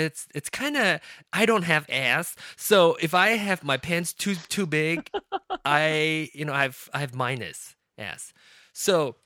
[0.00, 1.00] it's it's kind of
[1.32, 2.34] I don't have ass.
[2.56, 5.10] So if I have my pants too too big,
[5.64, 8.32] I you know, I have I have minus ass.
[8.72, 9.16] So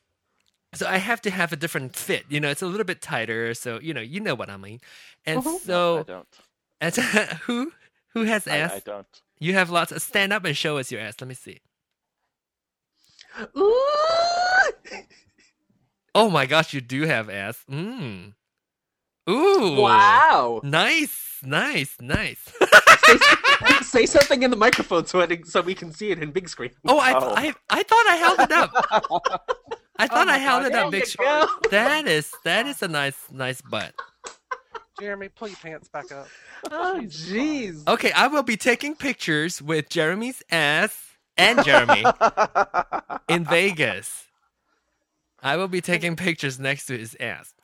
[0.74, 2.24] so I have to have a different fit.
[2.28, 4.80] You know, it's a little bit tighter, so you know, you know what I mean.
[5.24, 5.44] And Mhm.
[5.66, 6.28] No, I so don't.
[6.80, 6.96] as
[7.46, 7.72] who
[8.08, 8.72] who has I, ass?
[8.72, 9.22] I don't.
[9.38, 11.14] You have lots of stand up and show us your ass.
[11.20, 11.60] Let me see.
[13.56, 13.80] Ooh!
[16.14, 17.64] Oh my gosh, you do have ass.
[17.68, 18.34] Mm.
[19.28, 19.80] Ooh.
[19.80, 20.60] Wow!
[20.62, 22.52] Nice, nice, nice.
[23.04, 26.48] say, say something in the microphone so it, so we can see it in big
[26.48, 26.70] screen.
[26.86, 27.34] Oh, I, Oh.
[27.36, 28.70] I, I thought I held it up.
[29.96, 31.08] I thought oh my I held God, it up, there big.
[31.08, 33.94] you Sh- That is that is a nice nice butt.
[35.00, 36.28] Jeremy, pull your pants back up.
[36.70, 37.86] Oh, jeez.
[37.88, 40.96] Okay, I will be taking pictures with Jeremy's ass
[41.36, 42.04] and Jeremy
[43.28, 44.26] in Vegas.
[45.42, 47.54] I will be taking pictures next to his ass.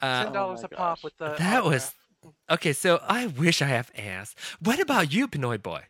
[0.00, 1.04] Uh, Ten dollars my a pop gosh.
[1.04, 1.34] with the.
[1.38, 2.34] that was autograph.
[2.50, 2.72] okay.
[2.72, 4.34] So I wish I have ass.
[4.60, 5.82] What about you, Pinoy boy?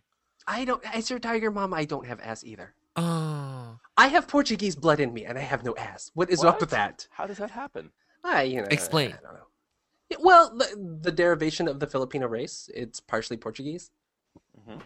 [0.47, 0.83] I don't.
[0.95, 2.75] As your tiger mom, I don't have ass either.
[2.97, 6.11] Oh, I have Portuguese blood in me, and I have no ass.
[6.15, 7.07] What is up with that?
[7.11, 7.91] How does that happen?
[8.25, 9.13] I, you know, Explain.
[9.13, 10.19] I don't know.
[10.21, 13.91] Well, the, the derivation of the Filipino race, it's partially Portuguese,
[14.69, 14.81] Mhm.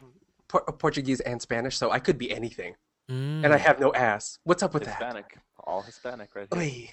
[0.48, 2.74] Por- Portuguese and Spanish, so I could be anything,
[3.10, 3.44] Mm.
[3.44, 4.38] and I have no ass.
[4.44, 4.96] What's up with that?
[4.98, 6.60] Hispanic, all Hispanic, right here.
[6.62, 6.90] Oy.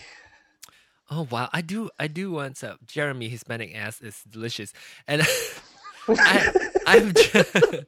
[1.10, 4.74] Oh wow, I do I do want some Jeremy Hispanic ass is delicious.
[5.08, 5.22] And
[6.08, 7.84] I I'm je-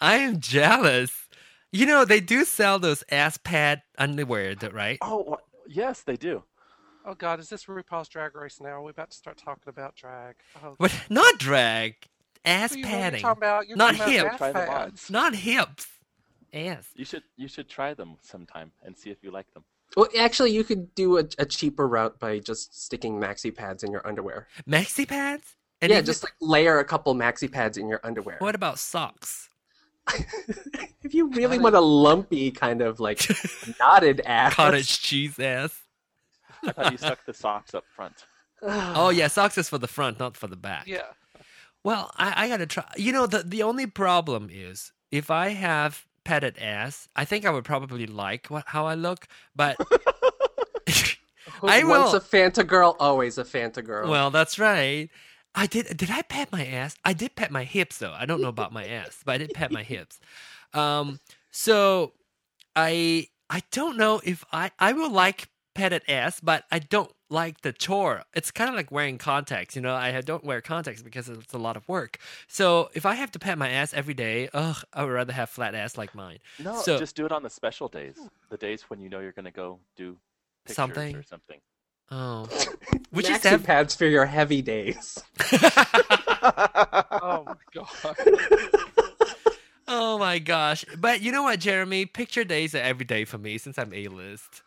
[0.00, 1.28] I am jealous.
[1.72, 4.98] You know, they do sell those ass pad underwear, th- right?
[5.02, 5.36] Oh,
[5.68, 6.42] yes, they do.
[7.04, 8.78] Oh God, is this RuPaul's Drag Race now?
[8.80, 10.36] We're we about to start talking about drag?
[10.62, 11.94] Oh, But not drag.
[12.44, 13.20] Ass what are You're padding.
[13.20, 13.68] talking about?
[13.68, 14.32] You're Not talking about hip.
[14.32, 14.76] ass Try them on.
[14.90, 15.10] pads.
[15.10, 15.86] Not hips.
[16.52, 16.88] Ass.
[16.96, 19.64] You should you should try them sometime and see if you like them.
[19.96, 23.90] Well, actually, you could do a, a cheaper route by just sticking maxi pads in
[23.90, 24.46] your underwear.
[24.68, 25.56] Maxi pads?
[25.82, 28.36] And yeah, just like layer a couple maxi pads in your underwear.
[28.38, 29.48] what about socks?
[31.02, 33.26] if you really want a lumpy kind of like
[33.80, 34.54] knotted ass.
[34.54, 35.80] Cottage cheese ass.
[36.64, 38.14] I thought you stuck the socks up front.
[38.62, 40.86] Oh yeah, socks is for the front, not for the back.
[40.86, 41.06] Yeah.
[41.82, 42.84] Well, I, I gotta try.
[42.94, 47.50] You know, the the only problem is if I have padded ass, I think I
[47.50, 49.76] would probably like what how I look, but
[51.62, 54.10] I Once a Fanta girl, always a Fanta girl.
[54.10, 55.08] Well, that's right.
[55.54, 55.96] I did.
[55.96, 56.94] Did I pat my ass?
[57.04, 58.12] I did pat my hips though.
[58.12, 60.20] I don't know about my ass, but I did pat my hips.
[60.72, 61.20] Um.
[61.50, 62.12] So,
[62.76, 67.62] I I don't know if I I will like patted ass, but I don't like
[67.62, 68.24] the chore.
[68.34, 69.74] It's kind of like wearing contacts.
[69.76, 72.18] You know, I don't wear contacts because it's a lot of work.
[72.48, 75.48] So if I have to pat my ass every day, ugh, I would rather have
[75.48, 76.38] flat ass like mine.
[76.58, 78.16] No, So- just do it on the special days.
[78.50, 80.16] The days when you know you're going to go do
[80.66, 81.16] pictures Something.
[81.16, 81.60] or something.
[82.10, 82.48] Oh,
[83.12, 85.22] which is Maxi have pads for your heavy days.
[86.42, 88.16] Oh my god.
[89.86, 90.84] Oh my gosh.
[90.98, 92.06] But you know what, Jeremy?
[92.06, 94.62] Picture days are every day for me since I'm A list.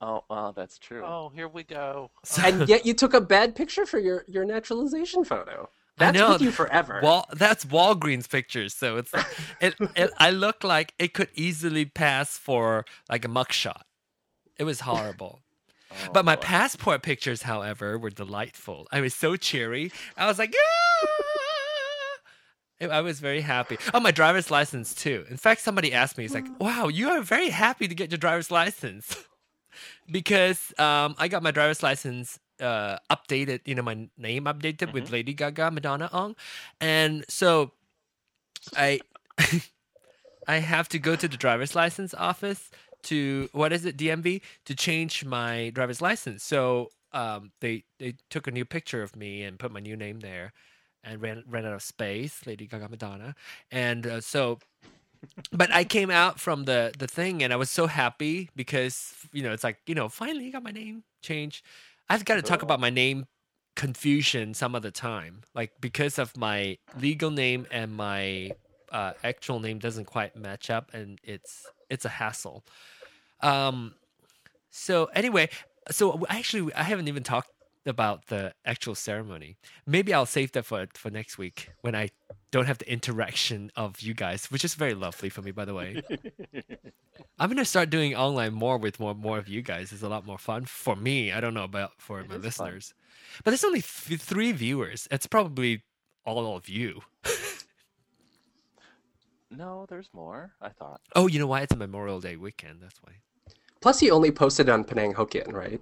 [0.00, 1.04] Oh, well, that's true.
[1.04, 2.10] Oh, here we go.
[2.44, 5.68] and yet you took a bad picture for your, your naturalization photo.
[5.98, 6.32] I That's know.
[6.32, 7.00] with you forever.
[7.02, 9.12] Wal that's Walgreens pictures, so it's
[9.60, 13.82] it, it I look like it could easily pass for like a mugshot.
[14.58, 15.40] It was horrible.
[15.92, 18.88] Oh, But my passport pictures, however, were delightful.
[18.90, 19.92] I was so cheery.
[20.16, 21.06] I was like, "Ah!"
[22.90, 23.78] I was very happy.
[23.94, 25.24] Oh, my driver's license too.
[25.30, 28.18] In fact, somebody asked me, "He's like, wow, you are very happy to get your
[28.18, 29.16] driver's license,"
[30.10, 33.60] because um, I got my driver's license uh, updated.
[33.64, 36.36] You know, my name updated with Lady Gaga, Madonna on,
[36.80, 37.72] and so
[38.76, 39.00] I
[40.48, 42.70] I have to go to the driver's license office
[43.04, 46.42] to what is it DMV to change my driver's license.
[46.42, 50.20] So um, they they took a new picture of me and put my new name
[50.20, 50.52] there,
[51.02, 53.34] and ran ran out of space, Lady Gaga Madonna,
[53.70, 54.58] and uh, so.
[55.52, 59.42] But I came out from the the thing and I was so happy because you
[59.42, 61.64] know it's like you know finally got my name changed.
[62.08, 63.26] I've got to talk about my name
[63.76, 68.52] confusion some of the time, like because of my legal name and my
[68.92, 72.64] uh, actual name doesn't quite match up, and it's it's a hassle.
[73.40, 73.94] Um,
[74.70, 75.48] so anyway,
[75.90, 77.50] so actually, I haven't even talked
[77.86, 79.56] about the actual ceremony.
[79.86, 82.10] Maybe I'll save that for for next week when I
[82.50, 85.74] don't have the interaction of you guys, which is very lovely for me, by the
[85.74, 86.02] way.
[87.38, 89.92] I'm gonna start doing online more with more more of you guys.
[89.92, 91.32] It's a lot more fun for me.
[91.32, 92.66] I don't know about for It my is fun.
[92.66, 92.94] listeners,
[93.42, 95.06] but there's only th- three viewers.
[95.10, 95.82] It's probably
[96.24, 97.02] all of you.
[99.50, 100.52] No, there's more.
[100.60, 101.00] I thought.
[101.14, 101.60] Oh, you know why?
[101.60, 102.78] It's a Memorial Day weekend.
[102.82, 103.12] That's why.
[103.80, 105.80] Plus, he only posted on Penang Hokkien, right?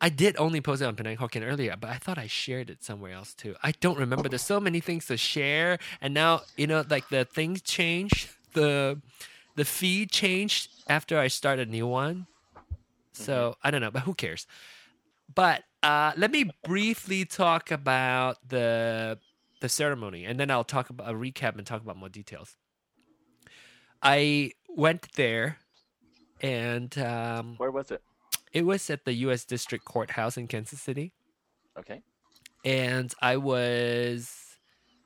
[0.00, 2.82] I did only post it on Penang Hokkien earlier, but I thought I shared it
[2.82, 3.54] somewhere else too.
[3.62, 4.28] I don't remember.
[4.28, 8.28] There's so many things to share, and now you know, like the things changed.
[8.52, 9.00] The
[9.54, 12.26] the feed changed after I started a new one.
[13.12, 14.46] So I don't know, but who cares?
[15.34, 19.18] But uh, let me briefly talk about the
[19.60, 22.56] the ceremony, and then I'll talk about a recap and talk about more details.
[24.02, 25.58] I went there,
[26.40, 28.02] and um, Where was it?
[28.52, 29.44] It was at the U.S.
[29.44, 31.12] District Courthouse in Kansas City,
[31.78, 32.02] Okay.
[32.64, 34.56] and I was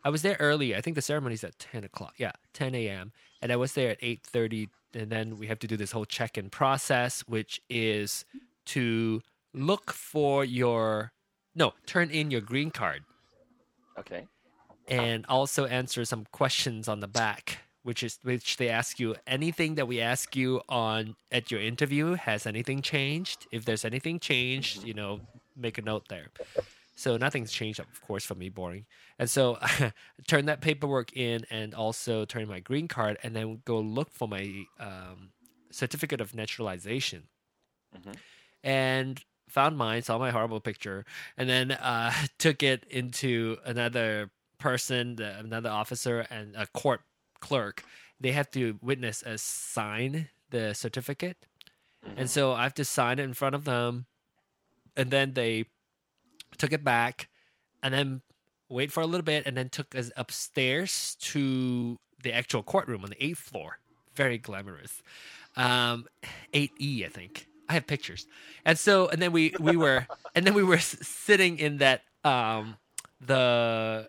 [0.05, 0.75] I was there early.
[0.77, 2.15] I think the ceremony's at ten o'clock.
[2.19, 3.13] Yeah, ten a.m.
[3.43, 6.05] And I was there at eight thirty, and then we have to do this whole
[6.05, 8.25] check-in process, which is
[8.67, 9.21] to
[9.55, 11.13] look for your
[11.55, 13.03] no, turn in your green card,
[13.99, 14.27] Okay.
[14.89, 17.59] and also answer some questions on the back.
[17.87, 22.15] Which is which they ask you anything that we ask you on at your interview
[22.15, 23.47] has anything changed?
[23.53, 25.21] If there's anything changed, you know,
[25.57, 26.27] make a note there.
[26.97, 28.87] So nothing's changed, of course, for me, boring.
[29.21, 29.59] And so
[30.27, 34.27] turn that paperwork in and also turn my green card and then go look for
[34.27, 35.31] my um,
[35.71, 37.29] certificate of naturalization.
[37.95, 38.17] Mhm.
[38.65, 41.05] And found mine, saw my horrible picture,
[41.37, 47.03] and then uh, took it into another person, the, another officer, and a court
[47.41, 47.85] clerk.
[48.21, 51.37] They have to witness us sign the certificate.
[52.17, 54.07] And so I have to sign it in front of them.
[54.97, 55.67] And then they
[56.57, 57.29] took it back
[57.83, 58.23] and then
[58.69, 63.11] wait for a little bit and then took us upstairs to the actual courtroom on
[63.11, 63.79] the eighth floor.
[64.15, 65.03] Very glamorous.
[65.57, 66.07] Um,
[66.53, 67.47] 8E, I think.
[67.69, 68.27] I have pictures.
[68.65, 72.77] And so, and then we, we were, and then we were sitting in that, um,
[73.21, 74.09] the,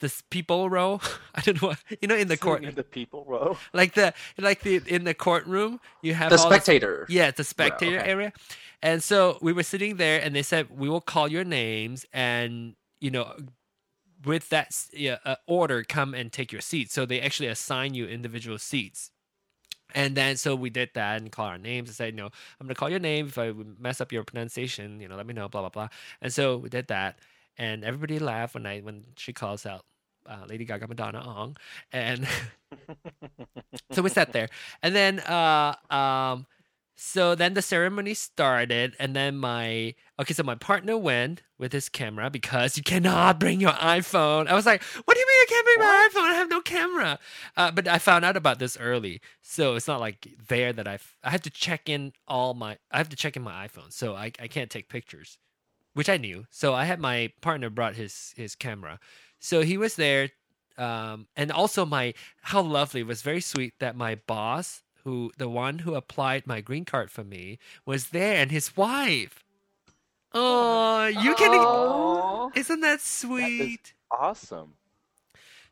[0.00, 1.00] this people row.
[1.34, 3.56] I don't know, what, you know, in the Sitting court, in the people row.
[3.72, 7.06] like the, like the, in the courtroom, you have The all spectator.
[7.08, 8.10] yeah, it's a spectator okay.
[8.10, 8.32] area.
[8.82, 12.74] And so we were sitting there and they said, we will call your names and,
[13.00, 13.34] you know,
[14.24, 16.90] with that yeah, uh, order, come and take your seat.
[16.90, 19.10] So they actually assign you individual seats.
[19.94, 22.68] And then so we did that and call our names and said, no, I'm going
[22.68, 23.28] to call your name.
[23.28, 25.88] If I mess up your pronunciation, you know, let me know, blah, blah, blah.
[26.20, 27.18] And so we did that.
[27.58, 29.84] And everybody laughed when I, when she calls out
[30.26, 31.56] uh, Lady Gaga Madonna Ong.
[31.92, 32.26] And
[33.92, 34.48] so we sat there.
[34.82, 36.46] And then, uh, um,
[37.00, 41.88] so then the ceremony started, and then my okay, so my partner went with his
[41.88, 44.48] camera because you cannot bring your iPhone.
[44.48, 46.28] I was like, "What do you mean I can't bring my iPhone?
[46.28, 47.18] I have no camera."
[47.56, 50.98] Uh, but I found out about this early, so it's not like there that I
[51.22, 54.16] I had to check in all my I have to check in my iPhone, so
[54.16, 55.38] I I can't take pictures,
[55.98, 56.46] which I knew.
[56.50, 59.00] So I had my partner brought his his camera,
[59.40, 60.30] so he was there.
[60.76, 65.48] Um, and also my how lovely it was very sweet that my boss who the
[65.48, 69.42] one who applied my green card for me was there and his wife.
[70.32, 72.50] Oh, you can Aw.
[72.54, 73.92] isn't that sweet?
[74.12, 74.74] Awesome.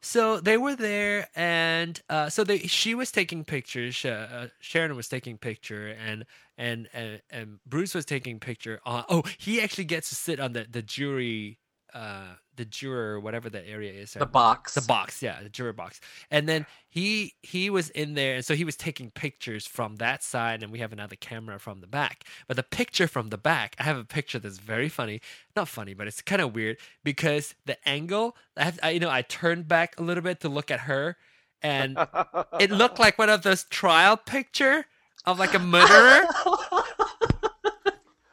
[0.07, 4.05] So they were there, and uh, so they she was taking pictures.
[4.05, 6.25] Uh, uh, Sharon was taking picture, and
[6.57, 8.81] and and, and Bruce was taking picture.
[8.87, 11.59] On, oh, he actually gets to sit on the the jury,
[11.97, 14.13] uh, the juror, whatever the area is.
[14.13, 14.75] The box.
[14.75, 15.99] The box, yeah, the juror box.
[16.31, 20.23] And then he he was in there, and so he was taking pictures from that
[20.23, 22.25] side, and we have another camera from the back.
[22.49, 25.23] But the picture from the back, I have a picture that's very funny.
[25.55, 28.37] Not funny, but it's kind of weird because the angle.
[28.59, 31.17] I have, I, you know, I turned back a little bit to look at her,
[31.63, 31.97] and
[32.61, 34.85] it looked like one of those trial picture
[35.25, 36.27] of like a murderer.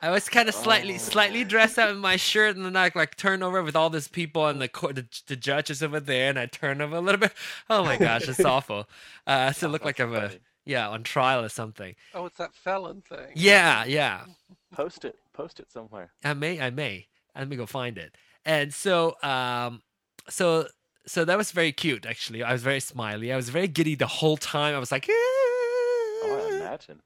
[0.04, 0.98] I was kind of slightly, Oh.
[0.98, 4.10] slightly dressed up in my shirt, and then I like turn over with all these
[4.10, 7.20] people and the court, the, the judges over there, and I turn over a little
[7.22, 7.32] bit.
[7.70, 8.88] Oh my gosh, it's awful.
[9.26, 10.32] Uh, so it looked like I'm a
[10.66, 11.96] yeah on trial or something.
[12.14, 13.32] Oh, it's that felon thing.
[13.34, 14.26] Yeah, yeah.
[14.74, 15.16] Post it.
[15.34, 16.12] Post it somewhere.
[16.24, 17.08] I may, I may.
[17.36, 18.16] Let me go find it.
[18.46, 19.82] And so, um,
[20.30, 20.68] so,
[21.08, 22.06] so that was very cute.
[22.06, 23.32] Actually, I was very smiley.
[23.32, 24.76] I was very giddy the whole time.
[24.76, 27.02] I was like, Oh, I imagine.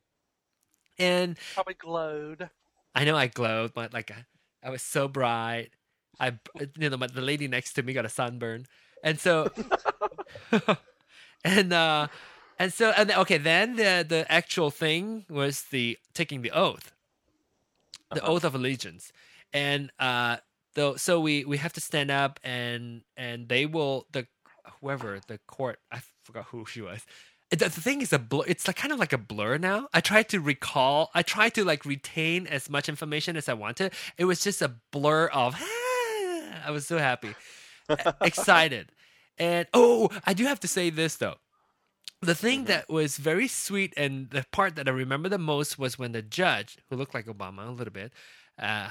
[0.97, 2.49] and Probably glowed.
[2.97, 4.25] I know I glowed, but like I,
[4.67, 5.69] I was so bright.
[6.19, 6.39] I,
[6.79, 8.67] you know, the lady next to me got a sunburn,
[9.03, 9.49] and so,
[11.45, 12.07] and uh,
[12.59, 16.93] and so, and okay, then the the actual thing was the taking the oath,
[18.13, 18.23] the Uh-huh.
[18.23, 19.11] oath of allegiance,
[19.53, 20.37] and uh,
[20.75, 24.27] though, so we we have to stand up and and they will the
[24.81, 27.05] whoever the court I forgot who she was.
[27.49, 28.43] The, the thing is a blur.
[28.47, 29.87] It's like kind of like a blur now.
[29.93, 31.09] I tried to recall.
[31.13, 33.93] I tried to like retain as much information as I wanted.
[34.17, 35.55] It was just a blur of.
[36.65, 37.33] I was so happy,
[38.21, 38.91] excited,
[39.37, 41.35] and oh, I do have to say this though.
[42.21, 45.99] The thing that was very sweet and the part that I remember the most was
[45.99, 48.11] when the judge, who looked like Obama a little bit,
[48.59, 48.89] uh,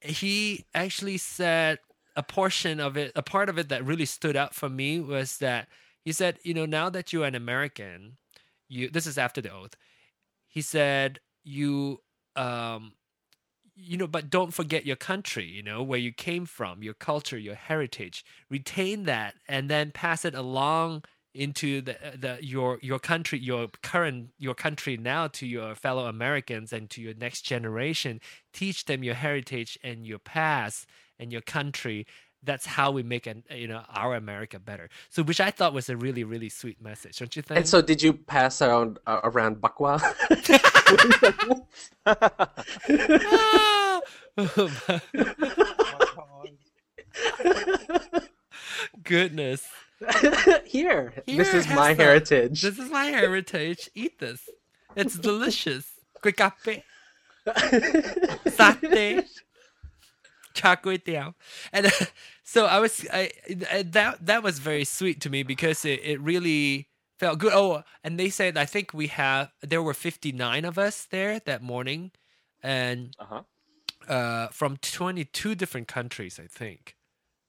[0.00, 1.80] he actually said
[2.16, 5.38] a portion of it, a part of it that really stood out for me was
[5.38, 5.68] that
[6.08, 8.16] he said, you know, now that you're an American,
[8.66, 9.74] you this is after the oath.
[10.46, 12.00] He said, you
[12.34, 12.92] um
[13.76, 17.36] you know, but don't forget your country, you know, where you came from, your culture,
[17.36, 18.24] your heritage.
[18.48, 21.04] Retain that and then pass it along
[21.34, 26.72] into the the your your country, your current your country now to your fellow Americans
[26.72, 28.18] and to your next generation.
[28.54, 30.86] Teach them your heritage and your past
[31.18, 32.06] and your country
[32.44, 34.88] that's how we make an you know our America better.
[35.10, 37.58] So which I thought was a really really sweet message, don't you think?
[37.58, 39.98] And so, did you pass around uh, around bakwa?
[49.02, 49.66] Goodness,
[50.64, 51.96] Here, Here, this is my some.
[51.96, 52.62] heritage.
[52.62, 53.90] this is my heritage.
[53.94, 54.48] Eat this.
[54.96, 55.86] It's delicious.
[56.22, 56.82] Kwekape,
[57.46, 59.24] satay,
[60.58, 61.34] char kway teow.
[61.72, 61.90] And uh,
[62.44, 63.30] so I was I,
[63.72, 66.88] I that that was very sweet to me because it, it really
[67.18, 67.52] felt good.
[67.54, 71.62] Oh, and they said I think we have there were 59 of us there that
[71.62, 72.12] morning
[72.62, 73.42] and Uh huh.
[74.08, 76.96] uh, from 22 different countries, I think.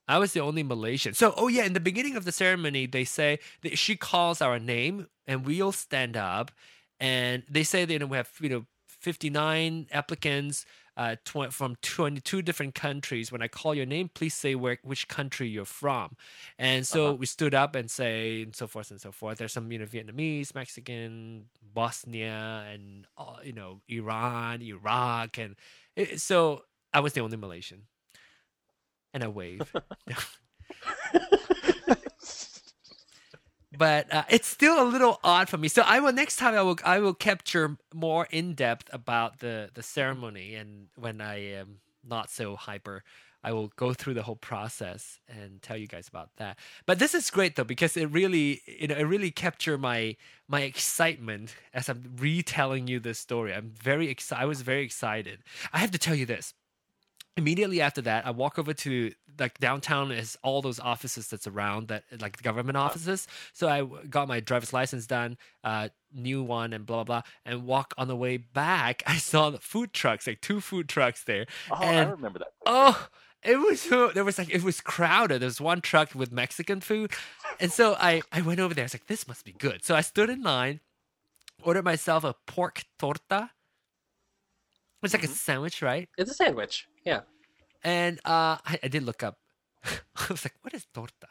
[0.08, 1.14] I was the only Malaysian.
[1.14, 4.60] So, oh yeah, in the beginning of the ceremony, they say that she calls our
[4.60, 6.52] name, and we'll stand up,
[7.00, 10.66] and they say that you know, we have you know 59 applicants
[11.00, 13.32] uh, tw- from 22 different countries.
[13.32, 16.18] When I call your name, please say where which country you're from.
[16.60, 17.16] And so Uh-huh.
[17.16, 19.38] we stood up and say and so forth and so forth.
[19.40, 25.56] There's some you know Vietnamese, Mexican, Bosnia, and uh, you know Iran, Iraq, and
[25.96, 27.84] it, so I was the only Malaysian,
[29.14, 29.72] and I wave.
[33.78, 35.68] but uh, it's still a little odd for me.
[35.68, 39.70] So I will next time I will I will capture more in depth about the
[39.74, 43.04] the ceremony, and when I am not so hyper,
[43.44, 46.58] I will go through the whole process and tell you guys about that.
[46.86, 50.16] But this is great though because it really you know it really captured my
[50.48, 53.54] my excitement as I'm retelling you this story.
[53.54, 54.42] I'm very excited.
[54.42, 55.40] I was very excited.
[55.72, 56.54] I have to tell you this
[57.40, 61.88] immediately after that, I walk over to like downtown is all those offices that's around
[61.88, 63.28] that like government offices.
[63.54, 67.32] So i got my driver's license done, uh, new one, and blah blah blah.
[67.46, 71.24] And walk on the way back, I saw the food trucks, like two food trucks
[71.24, 71.48] there.
[71.72, 72.50] Oh, I remember that.
[72.66, 73.08] Oh,
[73.42, 75.42] it was so there was like it was crowded.
[75.42, 77.12] There was one truck with Mexican food,
[77.60, 78.84] and so I I went over there.
[78.84, 79.84] I was like, this must be good.
[79.84, 80.82] So I stood in line,
[81.64, 83.52] ordered myself a pork torta.
[85.04, 86.10] It's like a sandwich, right?
[86.18, 86.88] It's a sandwich.
[87.06, 87.22] Yeah.
[87.84, 89.38] And uh, I, I did look up.
[89.86, 91.28] I was like, what is torta?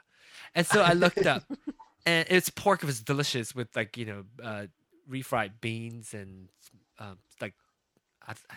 [0.54, 1.42] And so I looked up,
[2.06, 2.82] and it's pork.
[2.82, 4.66] It was delicious with like you know uh,
[5.10, 6.48] refried beans and
[6.98, 7.54] um, like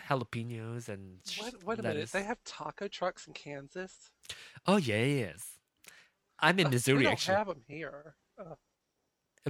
[0.08, 2.12] jalapenos and Wait, wait a minute.
[2.12, 4.10] They have taco trucks in Kansas.
[4.66, 5.58] Oh yeah, yes.
[6.40, 8.14] I'm in Uh, Missouri we don't actually have them here.
[8.38, 8.54] Uh,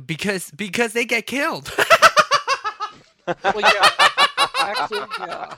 [0.05, 1.73] because because they get killed.
[3.27, 4.22] well, yeah,
[4.71, 5.55] actually, yeah.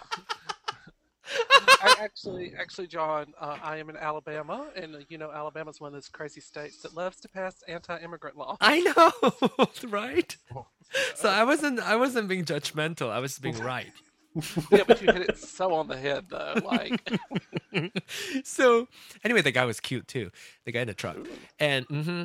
[1.83, 5.89] I actually, actually, John, uh, I am in Alabama, and uh, you know, Alabama's one
[5.89, 8.57] of those crazy states that loves to pass anti-immigrant law.
[8.61, 10.37] I know, right?
[11.17, 13.11] So I wasn't I wasn't being judgmental.
[13.11, 13.91] I was being right.
[14.71, 16.55] yeah, but you hit it so on the head, though.
[16.65, 17.01] Like,
[18.45, 18.87] so
[19.25, 20.31] anyway, the guy was cute too.
[20.67, 21.17] The guy in the truck,
[21.59, 22.25] and mm-hmm.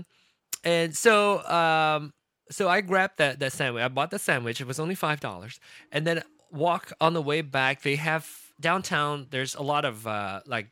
[0.64, 2.14] and so um,
[2.52, 3.82] so I grabbed that that sandwich.
[3.82, 4.62] I bought the sandwich.
[4.62, 5.60] It was only five dollars,
[5.92, 6.22] and then
[6.52, 7.82] walk on the way back.
[7.82, 8.30] They have
[8.60, 9.28] downtown.
[9.30, 10.68] There's a lot of uh, like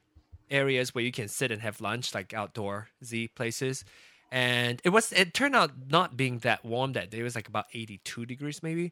[0.49, 3.85] areas where you can sit and have lunch, like outdoor Z places.
[4.31, 7.19] And it was it turned out not being that warm that day.
[7.19, 8.91] It was like about 82 degrees maybe.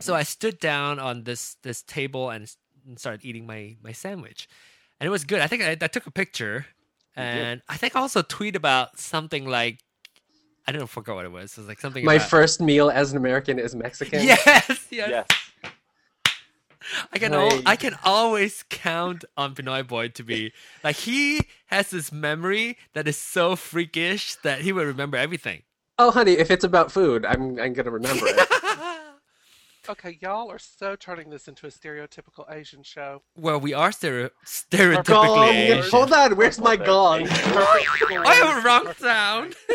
[0.00, 2.52] So I stood down on this this table and
[2.96, 4.48] started eating my my sandwich,
[5.00, 5.40] and it was good.
[5.40, 6.66] I think I, I took a picture,
[7.16, 9.78] and I think I also tweet about something like
[10.66, 11.52] I don't know, forgot what it was.
[11.52, 12.04] It was like something.
[12.04, 14.20] My about, first meal as an American is Mexican.
[14.24, 14.88] Yes, yes.
[14.90, 15.26] Yes.
[17.12, 20.52] I can al- I can always count on Pinoy Boy to be
[20.84, 25.62] like he has this memory that is so freakish that he will remember everything.
[25.98, 28.48] Oh, honey, if it's about food, I'm I'm gonna remember it.
[29.90, 33.22] okay, y'all are so turning this into a stereotypical Asian show.
[33.36, 35.48] well, we are stereo- stereotypically gong.
[35.48, 35.90] Asian.
[35.90, 37.26] Hold on, where's my gong?
[37.28, 39.56] I have a wrong sound.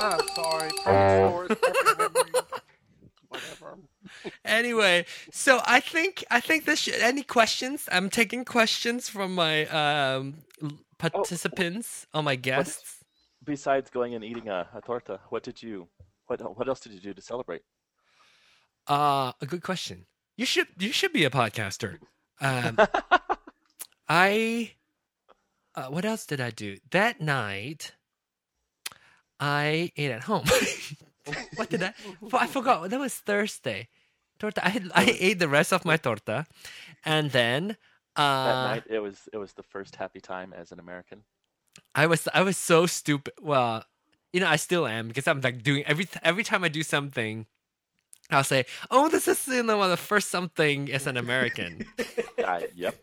[0.00, 0.70] I'm sorry.
[0.84, 2.32] Perfect scores, perfect memory,
[3.28, 3.78] whatever.
[4.44, 6.80] Anyway, so I think I think this.
[6.80, 7.88] Should, any questions?
[7.90, 13.04] I'm taking questions from my um, l- participants or my guests.
[13.44, 15.88] Besides going and eating a, a torta, what did you?
[16.26, 17.62] What what else did you do to celebrate?
[18.86, 20.06] Uh, a good question.
[20.36, 21.98] You should you should be a podcaster.
[22.40, 22.78] Um,
[24.08, 24.72] I
[25.74, 27.92] uh, what else did I do that night?
[29.40, 30.44] I ate at home.
[31.56, 31.94] what did I?
[32.32, 32.88] I forgot.
[32.90, 33.88] That was Thursday.
[34.38, 34.64] Torta.
[34.64, 36.46] I had, I ate the rest of my torta,
[37.04, 37.76] and then
[38.16, 41.22] that uh, night it was it was the first happy time as an American.
[41.94, 43.34] I was I was so stupid.
[43.40, 43.84] Well,
[44.32, 47.46] you know, I still am because I'm like doing every every time I do something,
[48.30, 51.86] I'll say, "Oh, this is you know the first something as an American."
[52.38, 52.94] I, yep.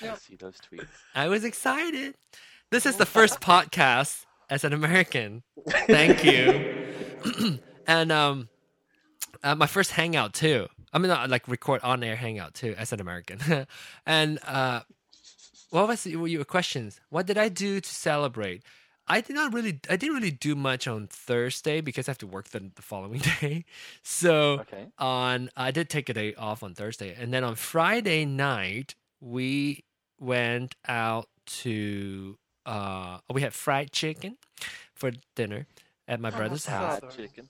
[0.00, 0.18] I Yep.
[0.18, 0.88] see those tweets.
[1.14, 2.14] I was excited.
[2.70, 5.42] This is the first podcast as an American.
[5.86, 6.88] Thank you.
[7.86, 8.48] and um,
[9.42, 10.68] uh, my first hangout too.
[10.92, 13.66] I mean, not like record on air hangout too as an American.
[14.06, 14.80] and uh,
[15.70, 17.00] what was your questions?
[17.10, 18.62] What did I do to celebrate?
[19.08, 19.80] I did not really.
[19.90, 23.20] I didn't really do much on Thursday because I have to work the, the following
[23.40, 23.64] day.
[24.02, 24.86] So Okay.
[24.98, 29.84] on I did take a day off on Thursday, and then on Friday night we
[30.20, 34.36] went out to uh we had fried chicken
[34.94, 35.66] for dinner
[36.06, 37.00] at my Oh, brother's house.
[37.00, 37.48] Fried chicken.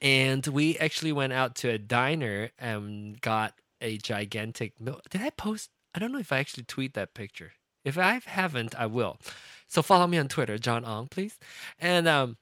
[0.00, 5.02] And we actually went out to a diner and got a gigantic milk.
[5.10, 5.70] Did I post?
[5.94, 7.52] I don't know if I actually tweet that picture.
[7.84, 9.18] If I haven't, I will.
[9.66, 11.38] So follow me on Twitter, John Ong, please.
[11.78, 12.36] And um,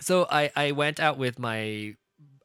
[0.00, 1.96] so I I went out with my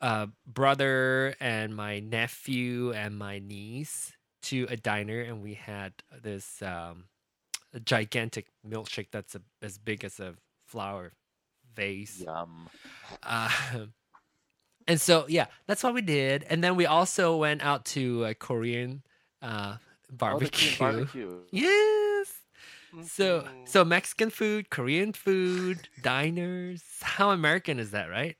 [0.01, 4.13] uh, brother and my nephew and my niece
[4.43, 7.05] to a diner, and we had this um,
[7.83, 10.35] gigantic milkshake that's a, as big as a
[10.67, 11.13] flower
[11.75, 12.21] vase.
[12.21, 12.69] Yum.
[13.23, 13.49] Uh,
[14.87, 16.45] and so yeah, that's what we did.
[16.49, 19.03] And then we also went out to a Korean
[19.41, 19.77] uh,
[20.29, 20.49] Oh, barbecue.
[20.51, 21.41] Korean barbecue.
[21.51, 22.41] Yes.
[23.01, 23.67] So Mhm.
[23.67, 26.83] so Mexican food, Korean food, diners.
[27.01, 28.37] How American is that, right?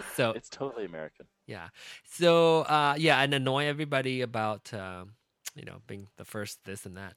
[0.00, 1.26] So it's totally American.
[1.46, 1.68] yeah.
[2.04, 5.12] So uh, yeah, and annoy everybody about um,
[5.54, 7.14] you know being the first this and that.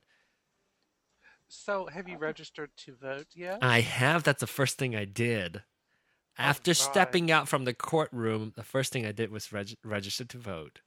[1.48, 3.64] So, have you registered to vote yet?
[3.64, 4.24] I have.
[4.24, 5.64] That's the first thing I did.
[6.38, 6.78] After right.
[6.78, 10.80] stepping out from the courtroom, the first thing I did was reg- register to vote.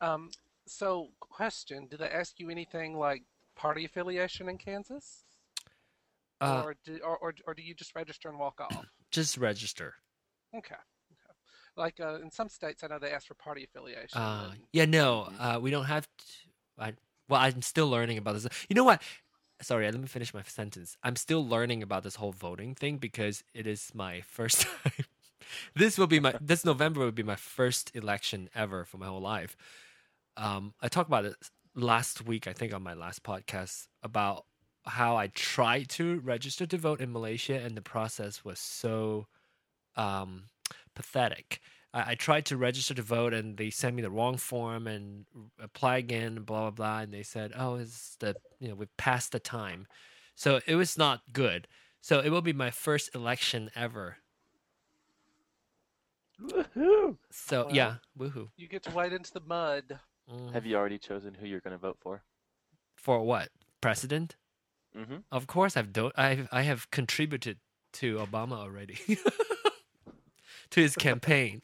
[0.00, 0.30] Um,
[0.66, 3.24] so, question: Did they ask you anything like
[3.56, 5.24] party affiliation in Kansas,
[6.40, 8.86] Uh, or, do, or, or or do you just register and walk off?
[9.10, 9.94] just register.
[10.54, 10.74] Okay.
[10.74, 11.34] okay.
[11.76, 14.20] Like uh, in some states, I know they ask for party affiliation.
[14.20, 16.06] Uh, and- yeah, no, uh, we don't have.
[16.06, 16.24] To,
[16.78, 16.92] I,
[17.28, 18.46] well, I'm still learning about this.
[18.68, 19.02] You know what?
[19.60, 20.96] Sorry, let me finish my sentence.
[21.02, 25.04] I'm still learning about this whole voting thing because it is my first time.
[25.74, 29.20] this will be my this November will be my first election ever for my whole
[29.20, 29.56] life.
[30.36, 31.34] Um, I talked about it
[31.74, 34.44] last week, I think, on my last podcast about
[34.86, 39.26] how I tried to register to vote in Malaysia, and the process was so
[39.96, 40.44] um,
[40.94, 41.60] pathetic.
[41.94, 45.26] I, I tried to register to vote, and they sent me the wrong form and
[45.60, 46.98] apply again, and blah blah blah.
[47.00, 49.86] And they said, "Oh, it's the you know we've passed the time,"
[50.34, 51.68] so it was not good.
[52.00, 54.18] So it will be my first election ever.
[56.40, 57.16] Woohoo!
[57.30, 57.70] So Wow.
[57.72, 58.48] yeah, woohoo!
[58.56, 59.98] You get to wade into the mud.
[60.32, 60.52] Mm.
[60.52, 62.22] Have you already chosen who you're going to vote for?
[62.96, 63.48] For what
[63.80, 64.36] president?
[64.96, 65.16] Mm-hmm.
[65.32, 67.58] Of course, I've do- I've I have contributed
[67.94, 68.98] to Obama already
[70.70, 71.62] to his campaign.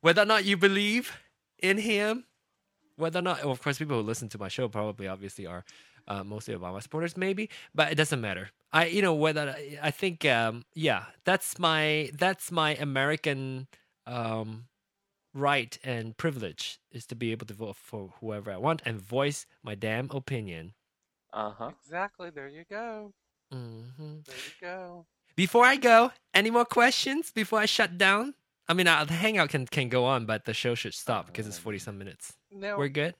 [0.00, 1.16] Whether or not you believe
[1.58, 2.24] in him,
[2.96, 5.64] whether or not, well, of course, people who listen to my show probably obviously are
[6.06, 8.50] uh, mostly Obama supporters, maybe, but it doesn't matter.
[8.72, 13.68] I, you know, whether I think, um, yeah, that's my that's my American
[14.06, 14.66] um,
[15.34, 19.46] right and privilege is to be able to vote for whoever I want and voice
[19.62, 20.74] my damn opinion.
[21.32, 21.70] Uh huh.
[21.82, 22.30] Exactly.
[22.30, 23.12] There you go.
[23.52, 24.18] Mm-hmm.
[24.26, 25.06] There you go.
[25.36, 28.34] Before I go, any more questions before I shut down?
[28.68, 31.46] I mean, uh, the hangout can can go on, but the show should stop because
[31.46, 32.34] it's forty some minutes.
[32.52, 33.14] Now, We're good.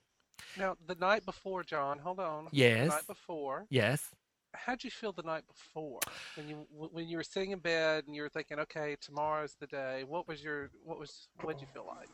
[0.57, 1.99] now the night before, John.
[1.99, 2.47] Hold on.
[2.51, 2.89] Yes.
[2.89, 3.65] The night before.
[3.69, 4.09] Yes.
[4.53, 5.99] How'd you feel the night before
[6.35, 9.67] when you when you were sitting in bed and you were thinking, okay, tomorrow's the
[9.67, 10.03] day?
[10.07, 12.09] What was your what was what did you feel like?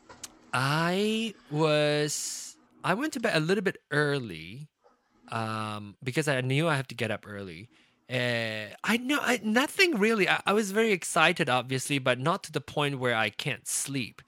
[0.52, 2.56] I was.
[2.84, 4.68] I went to bed a little bit early,
[5.32, 7.68] um, because I knew I have to get up early.
[8.10, 10.28] Uh, I know I, nothing really.
[10.28, 14.22] I, I was very excited, obviously, but not to the point where I can't sleep.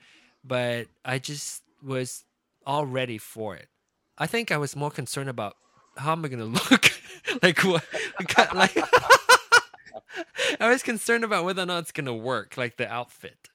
[0.44, 2.24] But I just was
[2.66, 3.68] all ready for it.
[4.16, 5.56] I think I was more concerned about
[5.96, 6.90] how am I gonna look,
[7.42, 7.84] like what,
[8.54, 8.76] like.
[10.60, 13.48] I was concerned about whether or not it's gonna work, like the outfit,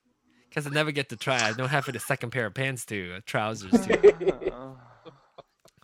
[0.50, 1.42] because I never get to try.
[1.48, 4.76] I don't have a second pair of pants to, trousers to.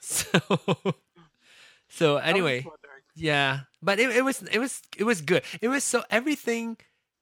[0.02, 0.40] So,
[1.90, 2.89] so I was anyway, wondering.
[3.16, 5.44] Yeah, but it, it was it was it was good.
[5.62, 6.78] It was so everything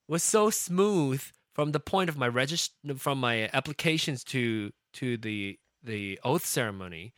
[0.07, 1.21] was so smooth
[1.53, 7.13] from the point of my regist from my applications to to the the oath ceremony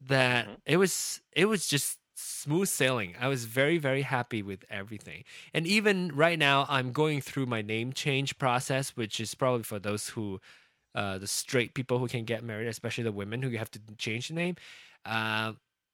[0.00, 0.56] that Mhm.
[0.66, 3.14] it was it was just smooth sailing.
[3.20, 5.24] I was very very happy with everything.
[5.54, 9.78] And even right now I'm going through my name change process which is probably for
[9.78, 10.40] those who
[10.94, 14.28] uh, the straight people who can get married, especially the women who have to change
[14.28, 14.56] the name.
[15.04, 15.52] Uh,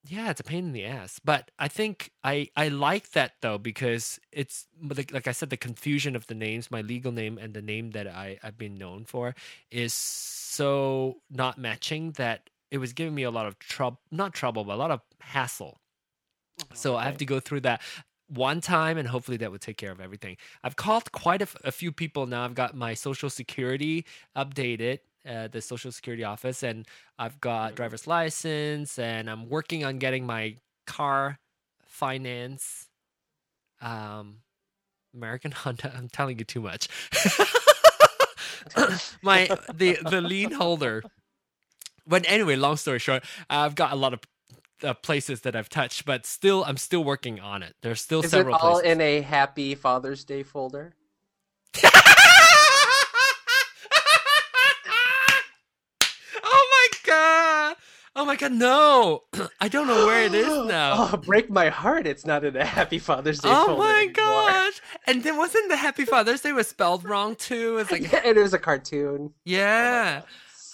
[0.08, 1.20] yeah, it's a pain in the ass.
[1.22, 5.56] But I think I I like that though because it's like, like I said, the
[5.56, 9.04] confusion of the names, my legal name and the name that I I've been known
[9.04, 9.34] for,
[9.70, 14.64] is so not matching that it was giving me a lot of trouble, not trouble,
[14.64, 15.80] but a lot of hassle.
[16.60, 17.82] Oh, so I have to go through that
[18.28, 20.36] one time, and hopefully that would take care of everything.
[20.62, 22.44] I've called quite a, f- a few people now.
[22.44, 24.04] I've got my social security
[24.36, 26.86] updated, uh, the social security office, and
[27.18, 30.56] I've got driver's license, and I'm working on getting my
[30.86, 31.38] car
[31.86, 32.88] finance.
[33.80, 34.38] Um,
[35.14, 35.92] American Honda.
[35.96, 36.88] I'm telling you too much.
[39.22, 41.02] my the the lien holder.
[42.06, 44.20] But anyway, long story short, I've got a lot of
[44.82, 47.74] uh, places that I've touched, but still, I'm still working on it.
[47.82, 48.92] There's still Is it several all places.
[48.92, 50.94] in a Happy Father's Day folder?
[51.84, 51.90] oh
[56.44, 57.76] my god!
[58.20, 58.50] Oh my god!
[58.50, 59.22] No,
[59.60, 61.08] I don't know where it is now.
[61.12, 62.04] Oh, break my heart!
[62.04, 64.12] It's not in a Happy Father's Day Oh my anymore.
[64.12, 64.80] gosh!
[65.06, 67.78] And then wasn't the Happy Father's Day was spelled wrong too?
[67.78, 69.32] It's like and it was a cartoon.
[69.44, 70.22] yeah,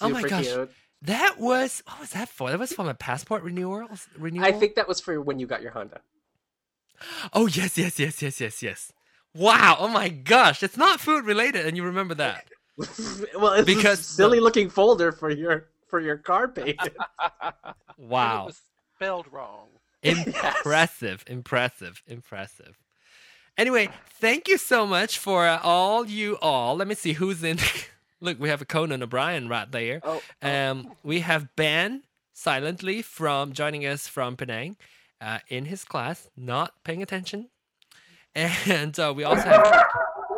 [0.01, 0.45] oh, oh my Super gosh.
[0.47, 0.71] cute.
[1.03, 2.49] that was what was that for?
[2.49, 3.87] That was for my passport renewal.
[4.17, 4.43] Renewal.
[4.43, 6.01] I think that was for when you got your Honda.
[7.31, 8.91] Oh yes, yes, yes, yes, yes, yes.
[9.35, 9.75] Wow!
[9.79, 10.63] Oh my gosh!
[10.63, 12.47] It's not food related, and you remember that.
[13.37, 16.77] well, it's Because a silly looking folder for your for your car payment.
[16.81, 16.89] And
[17.63, 18.47] it Wow!
[18.47, 18.59] was
[18.95, 19.67] spelled wrong.
[20.03, 22.77] Impressive, impressive, impressive.
[23.57, 23.89] Anyway,
[24.19, 26.75] thank you so much for uh, all you all.
[26.75, 27.57] Let me see who's in.
[28.21, 30.01] Look, we have a Conan O'Brien right there.
[30.03, 34.75] oh, Um, we have Ben silently from joining us from Penang
[35.21, 37.49] uh, in his class, not paying attention.
[38.35, 39.85] And uh, we also have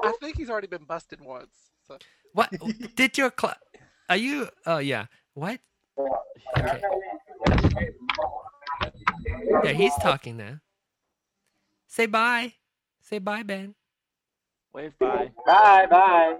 [0.03, 1.55] I think he's already been busted once.
[1.87, 1.97] So.
[2.33, 2.51] What
[2.95, 3.55] did your cl-
[4.07, 4.49] Are you?
[4.67, 5.07] Oh yeah.
[5.37, 5.59] What?
[6.57, 6.81] Okay.
[9.63, 10.61] Yeah, he's talking now.
[11.85, 12.53] Say bye.
[13.01, 13.75] Say bye, Ben.
[14.73, 15.29] Wave bye.
[15.45, 16.37] Bye, bye.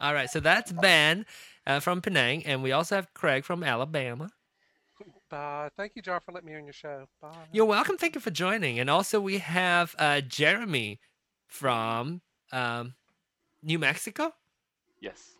[0.00, 1.24] All right, so that's Ben
[1.68, 4.30] uh, from Penang, and we also have Craig from Alabama.
[5.30, 5.70] Bye.
[5.76, 7.06] Thank you, Jar, for letting me on your show.
[7.22, 7.30] Bye.
[7.52, 7.96] You're welcome.
[7.96, 8.80] Thank you for joining.
[8.80, 10.98] And also, we have uh, Jeremy
[11.46, 12.94] from um,
[13.62, 14.32] New Mexico.
[15.00, 15.35] Yes.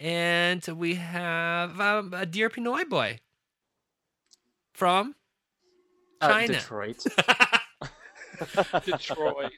[0.00, 3.18] And we have um, a dear Pinoy boy
[4.72, 5.14] from
[6.22, 6.54] Uh, China.
[6.54, 7.04] Detroit.
[8.84, 9.52] Detroit.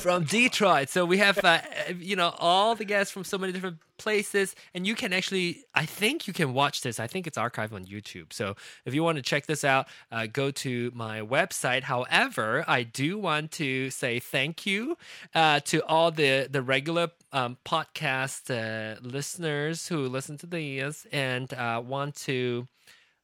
[0.00, 0.88] from Detroit.
[0.88, 1.60] So we have, uh,
[1.98, 5.86] you know, all the guests from so many different places, and you can actually, I
[5.86, 6.98] think you can watch this.
[6.98, 8.32] I think it's archived on YouTube.
[8.32, 11.82] So if you want to check this out, uh, go to my website.
[11.82, 14.96] However, I do want to say thank you
[15.34, 21.52] uh, to all the the regular um, podcast uh, listeners who listen to these and
[21.54, 22.66] uh, want to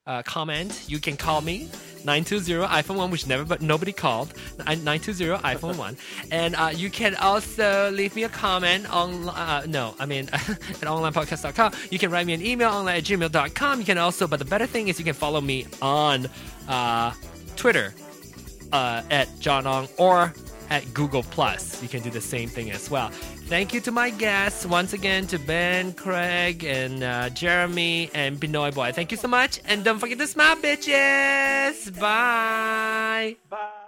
[0.07, 1.69] uh, comment, you can call me
[2.05, 5.97] 920 iPhone 1, which never but nobody called 920 iPhone 1,
[6.31, 10.41] and uh, you can also leave me a comment on uh, no, I mean at
[10.83, 11.73] onlinepodcast.com.
[11.91, 13.81] You can write me an email online at gmail.com.
[13.81, 16.29] You can also, but the better thing is you can follow me on
[16.69, 17.13] uh,
[17.57, 17.95] Twitter
[18.73, 20.33] uh, at John Ong or
[20.71, 21.83] at Google Plus.
[21.83, 23.11] You can do the same thing as well.
[23.49, 28.75] Thank you to my guests once again to Ben, Craig, and uh, Jeremy and Pinoy
[28.75, 28.93] Boy.
[28.93, 31.99] Thank you so much, and don't forget to smile, bitches.
[31.99, 33.37] Bye.
[33.49, 33.86] Bye.